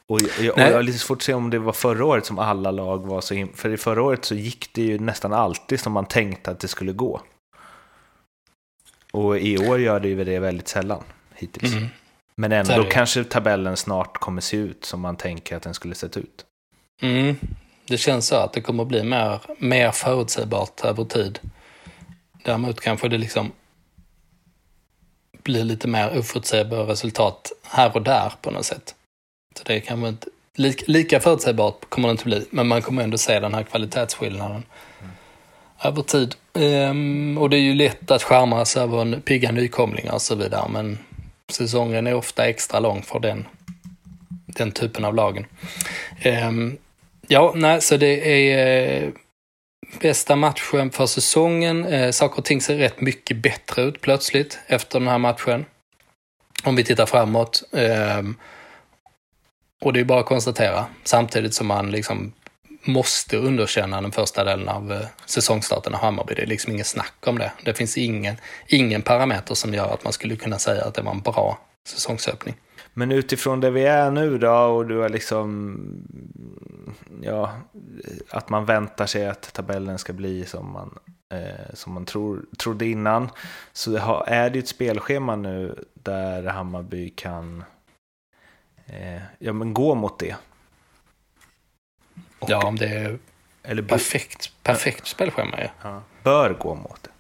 Och 0.07 0.21
jag, 0.21 0.55
och 0.55 0.61
jag 0.61 0.73
har 0.73 0.83
lite 0.83 0.99
svårt 0.99 1.19
att 1.19 1.23
se 1.23 1.35
om 1.35 1.51
det 1.51 1.59
var 1.59 1.73
förra 1.73 2.05
året 2.05 2.27
som 2.27 2.39
alla 2.39 2.71
lag 2.71 3.07
var 3.07 3.21
så 3.21 3.47
För 3.55 3.71
i 3.71 3.77
förra 3.77 4.03
året 4.03 4.25
så 4.25 4.35
gick 4.35 4.75
det 4.75 4.83
ju 4.83 4.99
nästan 4.99 5.33
alltid 5.33 5.81
som 5.81 5.93
man 5.93 6.07
tänkte 6.07 6.51
att 6.51 6.61
det 6.61 6.69
skulle 6.69 6.93
gå. 6.93 7.21
Och 9.13 9.39
i 9.39 9.69
år 9.69 9.81
gör 9.81 10.01
det 10.01 10.09
ju 10.09 10.25
det 10.25 10.39
väldigt 10.39 10.69
sällan 10.69 11.03
hittills. 11.35 11.73
Mm. 11.73 11.87
Men 12.37 12.53
ändå 12.53 12.85
kanske 12.91 13.25
tabellen 13.25 13.77
snart 13.77 14.19
kommer 14.19 14.41
se 14.41 14.57
ut 14.57 14.85
som 14.85 15.01
man 15.01 15.17
tänker 15.17 15.57
att 15.57 15.63
den 15.63 15.75
skulle 15.75 15.95
sett 15.95 16.17
ut. 16.17 16.45
Mm. 17.03 17.37
Det 17.87 17.99
känns 17.99 18.27
så 18.27 18.37
att 18.37 18.53
det 18.53 18.61
kommer 18.61 18.85
bli 18.85 19.03
mer, 19.03 19.41
mer 19.59 19.91
förutsägbart 19.91 20.81
över 20.85 21.05
tid. 21.05 21.39
Däremot 22.45 22.81
kanske 22.81 23.09
det 23.09 23.19
liksom 23.19 23.53
blir 25.43 25.65
lite 25.65 25.89
mer 25.89 26.19
oförutsägbara 26.19 26.87
resultat 26.87 27.53
här 27.63 27.97
och 27.97 28.03
där 28.03 28.33
på 28.43 28.51
något 28.51 28.65
sätt. 28.65 28.95
Så 29.59 29.65
det 29.65 29.81
kan 29.81 30.01
man 30.01 30.09
inte, 30.09 30.27
lika, 30.57 30.85
lika 30.87 31.21
förutsägbart 31.21 31.91
kommer 31.91 32.09
det 32.09 32.13
inte 32.13 32.25
bli, 32.25 32.47
men 32.51 32.69
man 32.69 32.83
kommer 32.83 33.03
ändå 33.03 33.19
se 33.19 33.41
den 33.41 33.55
här 33.55 33.63
kvalitetsskillnaden 33.63 34.63
mm. 35.01 35.13
över 35.83 36.03
tid. 36.03 36.35
Um, 36.53 37.39
och 37.39 37.51
det 37.51 37.57
är 37.57 37.61
ju 37.61 37.75
lätt 37.75 38.11
att 38.11 38.23
skärmas 38.23 38.77
över 38.77 39.03
en 39.03 39.21
pigga 39.21 39.53
nykomlingar 39.53 40.13
och 40.13 40.23
så 40.23 40.35
vidare, 40.35 40.69
men 40.69 40.99
säsongen 41.49 42.07
är 42.07 42.15
ofta 42.15 42.47
extra 42.47 42.81
lång 42.81 43.03
för 43.03 43.21
den, 43.21 43.47
den 44.47 44.73
typen 44.73 45.05
av 45.05 45.15
lagen. 45.15 45.47
Um, 46.25 46.79
ja, 47.29 47.53
nej, 47.55 47.81
så 47.81 47.97
det 47.97 48.33
är 48.33 49.03
eh, 49.03 49.11
bästa 50.01 50.37
matchen 50.37 50.91
för 50.91 51.07
säsongen. 51.07 51.85
Eh, 51.85 52.11
saker 52.11 52.39
och 52.39 52.45
ting 52.45 52.61
ser 52.61 52.77
rätt 52.77 53.01
mycket 53.01 53.37
bättre 53.37 53.83
ut 53.83 54.01
plötsligt 54.01 54.59
efter 54.67 54.99
den 54.99 55.09
här 55.09 55.19
matchen. 55.19 55.65
Om 56.65 56.77
vi 56.77 56.85
tittar 56.85 57.07
framåt. 57.07 57.63
Ehm, 57.73 58.37
och 59.81 59.93
det 59.93 60.01
är 60.01 60.05
bara 60.05 60.21
att 60.21 60.27
konstatera, 60.27 60.87
samtidigt 61.05 61.55
som 61.55 61.67
man 61.67 61.91
liksom 61.91 62.33
måste 62.85 63.37
underkänna 63.37 64.01
den 64.01 64.13
första 64.13 64.45
delen 64.45 64.69
av 64.69 64.93
eh, 64.93 65.07
säsongstarten 65.27 65.95
av 65.95 66.01
Hammarby. 66.01 66.35
Det 66.35 66.43
är 66.43 66.47
liksom 66.47 66.73
inget 66.73 66.87
snack 66.87 67.15
om 67.27 67.39
det. 67.39 67.53
Det 67.63 67.75
finns 67.75 67.99
ingen, 67.99 68.37
ingen 68.67 69.03
parameter 69.03 69.55
som 69.55 69.75
gör 69.75 69.95
att 69.95 70.05
man 70.05 70.13
skulle 70.13 70.37
kunna 70.37 70.59
säga 70.59 70.85
att 70.85 70.95
det 70.95 71.03
var 71.03 71.13
en 71.13 71.21
bra 71.21 71.59
säsongsöppning. 71.89 72.55
Men 72.95 73.13
utifrån 73.13 73.61
det 73.61 73.71
vi 73.71 73.85
är 73.85 74.11
nu 74.11 74.39
då 74.39 74.53
och 74.53 74.87
du 74.87 74.99
har 74.99 75.09
liksom, 75.09 75.79
ja, 77.23 77.53
att 78.31 78.49
man 78.49 78.65
väntar 78.65 79.07
sig 79.07 79.27
att 79.29 79.53
tabellen 79.53 79.99
ska 79.99 80.13
bli 80.13 80.45
som 80.45 80.73
man, 80.73 80.99
eh, 81.33 81.75
som 81.75 81.93
man 81.93 82.05
tror, 82.05 82.45
trodde 82.59 82.87
innan. 82.87 83.31
Så 83.73 84.25
är 84.27 84.51
det 84.51 84.59
ett 84.59 84.69
spelschema 84.69 85.37
nu 85.37 85.85
där 85.95 86.45
Hammarby 86.45 87.11
kan 87.11 87.65
eh, 88.87 89.23
ja, 89.39 89.53
men 89.53 89.75
gå 89.75 89.95
mot 89.95 90.19
det. 90.19 90.37
Och, 92.39 92.51
ja, 92.51 92.67
om 92.67 92.77
det 92.77 92.87
är 92.87 93.19
eller 93.63 93.83
perfekt, 93.83 94.53
perfekt 94.63 95.07
spelschema. 95.07 95.57
Ja. 95.61 95.69
ja. 95.83 96.03
Bör 96.23 96.55
gå 96.55 96.75
mot 96.75 97.03
det. 97.03 97.11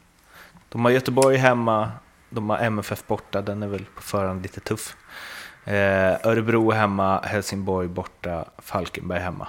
De 0.68 0.84
har 0.84 0.92
Göteborg 0.92 1.36
hemma, 1.36 1.92
de 2.30 2.50
har 2.50 2.58
MFF 2.58 3.06
borta, 3.06 3.42
den 3.42 3.62
är 3.62 3.66
väl 3.66 3.84
på 3.84 4.02
förhand 4.02 4.42
lite 4.42 4.60
tuff. 4.60 4.96
Eh, 5.64 6.26
Örebro 6.26 6.70
hemma, 6.70 7.20
Helsingborg 7.20 7.88
borta, 7.88 8.44
Falkenberg 8.58 9.20
hemma. 9.20 9.48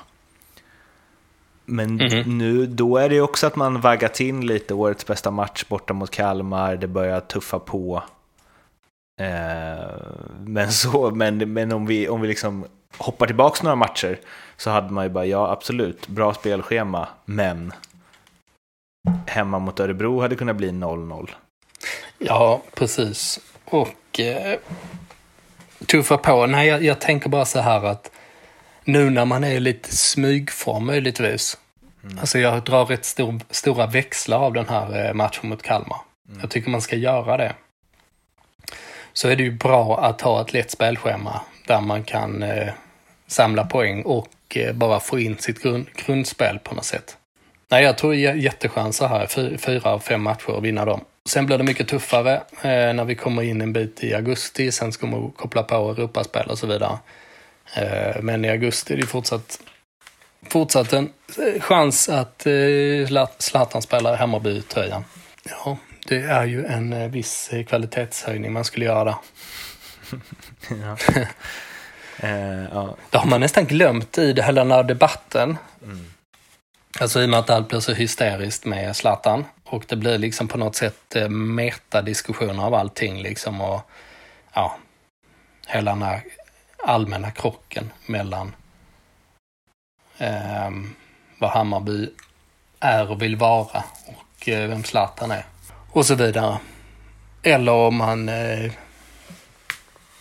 Men 1.65 1.99
mm 1.99 2.07
-hmm. 2.07 2.27
nu, 2.27 2.65
då 2.65 2.97
är 2.97 3.09
det 3.09 3.15
ju 3.15 3.21
också 3.21 3.47
att 3.47 3.55
man 3.55 3.81
vaggat 3.81 4.19
in 4.19 4.45
lite 4.45 4.73
årets 4.73 5.05
bästa 5.05 5.31
match 5.31 5.65
borta 5.67 5.93
mot 5.93 6.11
Kalmar, 6.11 6.75
det 6.75 6.87
börjar 6.87 7.19
tuffa 7.19 7.59
på. 7.59 8.03
Eh, 9.21 9.95
men 10.39 10.71
så, 10.71 11.11
men, 11.11 11.53
men 11.53 11.71
om 11.71 11.85
vi, 11.85 12.09
om 12.09 12.21
vi 12.21 12.27
liksom 12.27 12.65
hoppar 12.97 13.27
tillbaka 13.27 13.63
några 13.63 13.75
matcher 13.75 14.19
så 14.57 14.69
hade 14.69 14.93
man 14.93 15.03
ju 15.03 15.09
bara, 15.09 15.25
ja 15.25 15.51
absolut, 15.51 16.07
bra 16.07 16.33
spelschema, 16.33 17.07
men 17.25 17.73
hemma 19.25 19.59
mot 19.59 19.79
Örebro 19.79 20.21
hade 20.21 20.35
kunnat 20.35 20.55
bli 20.55 20.69
0-0. 20.69 21.29
Ja, 22.17 22.61
precis. 22.73 23.39
Och 23.65 24.19
eh, 24.19 24.59
tuffa 25.87 26.17
på. 26.17 26.45
Nej, 26.45 26.67
jag, 26.67 26.83
jag, 26.83 27.01
tänker 27.01 27.29
bara 27.29 27.45
så 27.45 27.59
här 27.59 27.85
att 27.85 28.11
nu 28.83 29.09
när 29.09 29.25
man 29.25 29.43
är 29.43 29.59
lite 29.59 29.95
smygform 29.97 30.85
möjligtvis. 30.85 31.57
Mm. 32.03 32.19
Alltså 32.19 32.39
jag 32.39 32.63
drar 32.63 32.85
rätt 32.85 33.05
stor, 33.05 33.39
stora 33.49 33.87
växlar 33.87 34.39
av 34.39 34.53
den 34.53 34.69
här 34.69 35.07
eh, 35.07 35.13
matchen 35.13 35.49
mot 35.49 35.61
Kalmar. 35.61 35.99
Mm. 36.27 36.39
Jag 36.41 36.49
tycker 36.49 36.69
man 36.69 36.81
ska 36.81 36.95
göra 36.95 37.37
det 37.37 37.53
så 39.13 39.27
är 39.27 39.35
det 39.35 39.43
ju 39.43 39.51
bra 39.51 39.99
att 39.99 40.21
ha 40.21 40.41
ett 40.41 40.53
lätt 40.53 40.71
spelschema 40.71 41.41
där 41.67 41.81
man 41.81 42.03
kan 42.03 42.43
eh, 42.43 42.73
samla 43.27 43.65
poäng 43.65 44.03
och 44.03 44.29
eh, 44.55 44.73
bara 44.73 44.99
få 44.99 45.19
in 45.19 45.37
sitt 45.37 45.63
grund, 45.63 45.87
grundspel 46.05 46.59
på 46.59 46.75
något 46.75 46.85
sätt. 46.85 47.17
Nej, 47.71 47.83
jag 47.83 47.97
tror 47.97 48.15
jättechanser 48.15 49.07
här, 49.07 49.57
fyra 49.57 49.89
av 49.89 49.99
fem 49.99 50.23
matcher 50.23 50.57
att 50.57 50.63
vinna 50.63 50.85
dem. 50.85 51.01
Sen 51.29 51.45
blir 51.45 51.57
det 51.57 51.63
mycket 51.63 51.87
tuffare 51.87 52.35
eh, 52.61 52.93
när 52.93 53.05
vi 53.05 53.15
kommer 53.15 53.41
in 53.41 53.61
en 53.61 53.73
bit 53.73 54.03
i 54.03 54.13
augusti, 54.13 54.71
sen 54.71 54.91
ska 54.91 55.07
man 55.07 55.31
koppla 55.31 55.63
på 55.63 55.75
Europaspel 55.75 56.47
och 56.47 56.57
så 56.57 56.67
vidare. 56.67 56.97
Eh, 57.75 58.21
men 58.21 58.45
i 58.45 58.49
augusti 58.49 58.93
är 58.93 58.97
det 58.97 59.05
fortsatt, 59.05 59.59
fortsatt 60.49 60.93
en 60.93 61.09
eh, 61.37 61.61
chans 61.61 62.09
att 62.09 62.45
eh, 62.45 63.27
Zlatan 63.37 63.81
spelar 63.81 64.17
Hammarby-tröjan. 64.17 65.05
Ja, 65.43 65.77
det 66.07 66.21
är 66.21 66.45
ju 66.45 66.65
en 66.65 67.11
viss 67.11 67.51
kvalitetshöjning 67.67 68.53
man 68.53 68.65
skulle 68.65 68.85
göra 68.85 69.03
där. 69.03 69.15
ja. 70.81 70.97
eh, 72.27 72.63
ja. 72.71 72.95
Det 73.09 73.17
har 73.17 73.29
man 73.29 73.41
nästan 73.41 73.65
glömt 73.65 74.17
i 74.17 74.41
hela 74.41 74.63
den 74.63 74.71
här 74.71 74.83
debatten. 74.83 75.57
Mm. 75.83 76.05
Alltså 76.99 77.21
i 77.21 77.25
och 77.25 77.29
med 77.29 77.39
att 77.39 77.49
allt 77.49 77.67
blir 77.67 77.79
så 77.79 77.93
hysteriskt 77.93 78.65
med 78.65 78.95
Zlatan. 78.95 79.45
Och 79.63 79.85
det 79.87 79.95
blir 79.95 80.17
liksom 80.17 80.47
på 80.47 80.57
något 80.57 80.75
sätt 80.75 81.15
eh, 81.15 81.29
metadiskussioner 81.29 82.63
av 82.63 82.73
allting 82.73 83.21
liksom. 83.21 83.61
Och 83.61 83.81
ja, 84.53 84.77
hela 85.67 85.91
den 85.91 86.01
här 86.01 86.23
allmänna 86.83 87.31
krocken 87.31 87.91
mellan 88.05 88.55
eh, 90.17 90.69
vad 91.39 91.49
Hammarby 91.49 92.09
är 92.79 93.11
och 93.11 93.21
vill 93.21 93.35
vara 93.35 93.83
och 94.05 94.49
eh, 94.49 94.69
vem 94.69 94.83
Zlatan 94.83 95.31
är 95.31 95.45
och 95.91 96.05
så 96.05 96.15
vidare. 96.15 96.57
Eller 97.43 97.71
om 97.71 97.95
man 97.95 98.29
eh, 98.29 98.71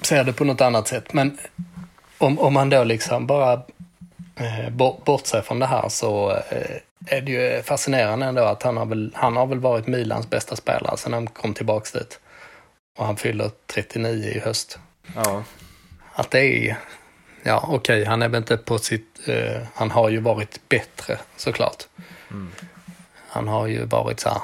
ser 0.01 0.25
det 0.25 0.33
på 0.33 0.45
något 0.45 0.61
annat 0.61 0.89
sätt. 0.89 1.13
Men 1.13 1.39
om, 2.19 2.39
om 2.39 2.55
man 2.55 2.71
då 2.71 2.85
liksom 2.85 3.27
bara 3.27 3.63
eh, 4.37 4.71
bortser 5.05 5.41
från 5.41 5.59
det 5.59 5.67
här 5.67 5.89
så 5.89 6.31
eh, 6.31 6.77
är 7.07 7.21
det 7.21 7.33
ju 7.33 7.63
fascinerande 7.63 8.27
ändå 8.27 8.43
att 8.43 8.63
han 8.63 8.77
har 8.77 8.87
väl, 8.87 9.13
han 9.15 9.37
har 9.37 9.47
väl 9.47 9.61
varit 9.61 9.87
Milans 9.87 10.31
bästa 10.31 10.57
spelare 10.57 10.97
sedan 10.97 11.13
han 11.13 11.27
kom 11.27 11.55
tillbaks 11.55 11.93
dit. 11.93 12.21
Och 12.99 13.07
han 13.07 13.17
fyller 13.17 13.51
39 13.67 14.31
i 14.31 14.39
höst. 14.39 14.79
Ja. 15.15 15.43
Att 16.15 16.31
det 16.31 16.69
är 16.69 16.77
ja 17.43 17.65
okej, 17.69 17.77
okay, 17.77 18.05
han 18.05 18.23
är 18.23 18.29
väl 18.29 18.39
inte 18.39 18.57
på 18.57 18.79
sitt... 18.79 19.29
Eh, 19.29 19.63
han 19.75 19.91
har 19.91 20.09
ju 20.09 20.21
varit 20.21 20.69
bättre 20.69 21.19
såklart. 21.37 21.87
Mm. 22.31 22.51
Han 23.29 23.49
har 23.49 23.67
ju 23.67 23.85
varit 23.85 24.21
så 24.21 24.29
här, 24.29 24.41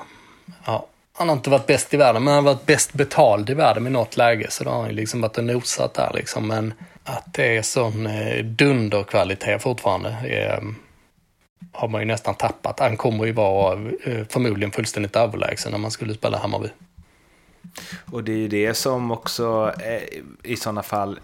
ja, 0.64 0.86
han 1.12 1.28
har 1.28 1.36
inte 1.36 1.50
varit 1.50 1.66
bäst 1.66 1.94
i 1.94 1.96
världen, 1.96 2.24
men 2.24 2.34
han 2.34 2.44
har 2.44 2.54
varit 2.54 2.66
bäst 2.66 2.92
betald 2.92 3.50
i 3.50 3.54
världen 3.54 3.86
i 3.86 3.90
något 3.90 4.16
läge. 4.16 4.46
Så 4.50 4.64
då 4.64 4.70
har 4.70 4.78
han 4.78 4.88
ju 4.88 4.96
liksom 4.96 5.20
varit 5.20 5.38
och 5.38 5.44
nosat 5.44 5.94
där 5.94 6.10
liksom. 6.14 6.48
Men 6.48 6.74
att 7.04 7.34
det 7.34 7.56
är 7.56 7.62
sån 7.62 8.06
eh, 8.06 8.44
dunderkvalitet 8.44 9.62
fortfarande 9.62 10.10
eh, 10.10 10.62
har 11.72 11.88
man 11.88 12.00
ju 12.00 12.06
nästan 12.06 12.34
tappat. 12.34 12.80
Han 12.80 12.96
kommer 12.96 13.24
ju 13.24 13.32
vara 13.32 13.80
eh, 14.04 14.24
förmodligen 14.28 14.72
fullständigt 14.72 15.16
överlägsen 15.16 15.72
när 15.72 15.78
man 15.78 15.90
skulle 15.90 16.14
spela 16.14 16.38
Hammarby. 16.38 16.68
Och 18.12 18.24
det 18.24 18.32
är 18.32 18.36
ju 18.36 18.48
det 18.48 18.74
som 18.74 19.10
också 19.10 19.74
är, 19.78 20.04
i 20.42 20.56
sådana 20.56 20.82
fall 20.82 21.20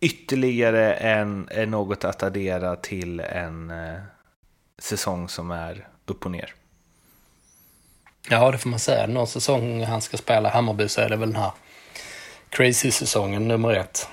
ytterligare 0.00 0.94
en, 0.94 1.48
är 1.50 1.66
något 1.66 2.04
att 2.04 2.22
addera 2.22 2.76
till 2.76 3.20
en 3.20 3.70
eh, 3.70 4.00
säsong 4.78 5.28
som 5.28 5.50
är 5.50 5.88
upp 6.06 6.24
och 6.24 6.30
ner. 6.30 6.54
Ja, 8.28 8.50
det 8.50 8.58
får 8.58 8.70
man 8.70 8.78
säga. 8.78 9.06
Någon 9.06 9.26
säsong 9.26 9.84
han 9.84 10.00
ska 10.00 10.16
spela 10.16 10.48
Hammarby 10.48 10.88
så 10.88 11.00
är 11.00 11.08
det 11.08 11.16
väl 11.16 11.32
den 11.32 11.42
här 11.42 11.52
crazy-säsongen 12.48 13.48
nummer 13.48 13.72
ett. 13.72 14.08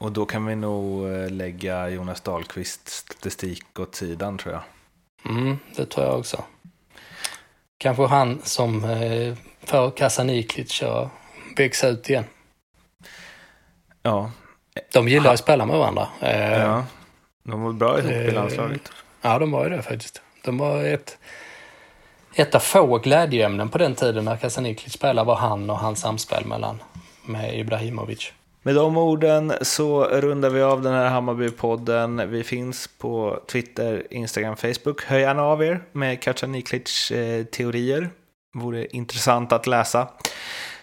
Och 0.00 0.12
då 0.12 0.26
kan 0.26 0.46
vi 0.46 0.56
nog 0.56 1.08
eh, 1.08 1.30
lägga 1.30 1.88
Jonas 1.88 2.20
Dahlqvists 2.20 2.96
statistik 2.96 3.80
åt 3.80 3.94
sidan 3.94 4.38
tror 4.38 4.54
jag. 4.54 4.62
Mm, 5.32 5.58
det 5.76 5.86
tror 5.86 6.06
jag 6.06 6.18
också. 6.18 6.44
Kanske 7.78 8.06
han 8.06 8.40
som 8.44 8.84
eh, 8.84 9.34
får 9.62 9.90
Kasaniklic 9.90 10.82
att 10.82 11.08
växa 11.56 11.88
ut 11.88 12.10
igen. 12.10 12.24
Ja. 14.02 14.30
De 14.92 15.08
gillar 15.08 15.32
att 15.32 15.40
spela 15.40 15.66
med 15.66 15.78
varandra. 15.78 16.08
Eh, 16.20 16.58
ja, 16.58 16.84
de 17.42 17.62
var 17.62 17.72
bra 17.72 17.98
ihop 17.98 18.12
i 18.12 18.26
eh, 18.26 18.34
landslaget. 18.34 18.92
Ja, 19.22 19.38
de 19.38 19.50
var 19.50 19.64
ju 19.64 19.70
det 19.70 19.82
faktiskt. 19.82 20.22
De 20.44 20.58
var 20.58 20.84
ett, 20.84 21.18
ett 22.34 22.54
av 22.54 22.60
få 22.60 22.98
glädjeämnen 22.98 23.68
på 23.68 23.78
den 23.78 23.94
tiden 23.94 24.24
när 24.24 24.36
Kasaniklic 24.36 24.92
spelade 24.92 25.26
var 25.26 25.36
han 25.36 25.70
och 25.70 25.78
hans 25.78 26.00
samspel 26.00 26.44
mellan 26.44 26.82
med 27.24 27.58
Ibrahimovic. 27.58 28.32
Med 28.62 28.74
de 28.74 28.96
orden 28.96 29.52
så 29.60 30.04
rundar 30.04 30.50
vi 30.50 30.62
av 30.62 30.82
den 30.82 30.92
här 30.92 31.08
Hammarby-podden. 31.08 32.26
Vi 32.26 32.44
finns 32.44 32.86
på 32.98 33.42
Twitter, 33.46 34.06
Instagram, 34.10 34.56
Facebook. 34.56 35.04
Hör 35.04 35.18
gärna 35.18 35.42
av 35.42 35.64
er 35.64 35.82
med 35.92 36.22
Kacaniklic 36.22 37.10
eh, 37.10 37.44
teorier. 37.44 38.10
Vore 38.54 38.86
intressant 38.86 39.52
att 39.52 39.66
läsa. 39.66 40.08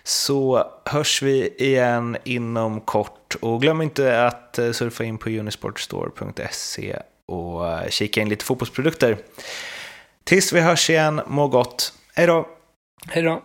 Så 0.03 0.71
hörs 0.85 1.21
vi 1.21 1.55
igen 1.57 2.17
inom 2.23 2.81
kort. 2.81 3.35
Och 3.41 3.61
glöm 3.61 3.81
inte 3.81 4.25
att 4.25 4.59
eh, 4.59 4.71
surfa 4.71 5.03
in 5.03 5.17
på 5.17 5.29
unisportstore.se 5.29 6.99
och 7.25 7.67
eh, 7.67 7.89
kika 7.89 8.21
in 8.21 8.29
lite 8.29 8.45
fotbollsprodukter. 8.45 9.17
Tills 10.23 10.53
vi 10.53 10.59
hörs 10.61 10.89
igen, 10.89 11.21
må 11.27 11.47
gott. 11.47 11.93
Hej 12.15 12.27
då! 12.27 12.47
Hej 13.07 13.23
då! 13.23 13.41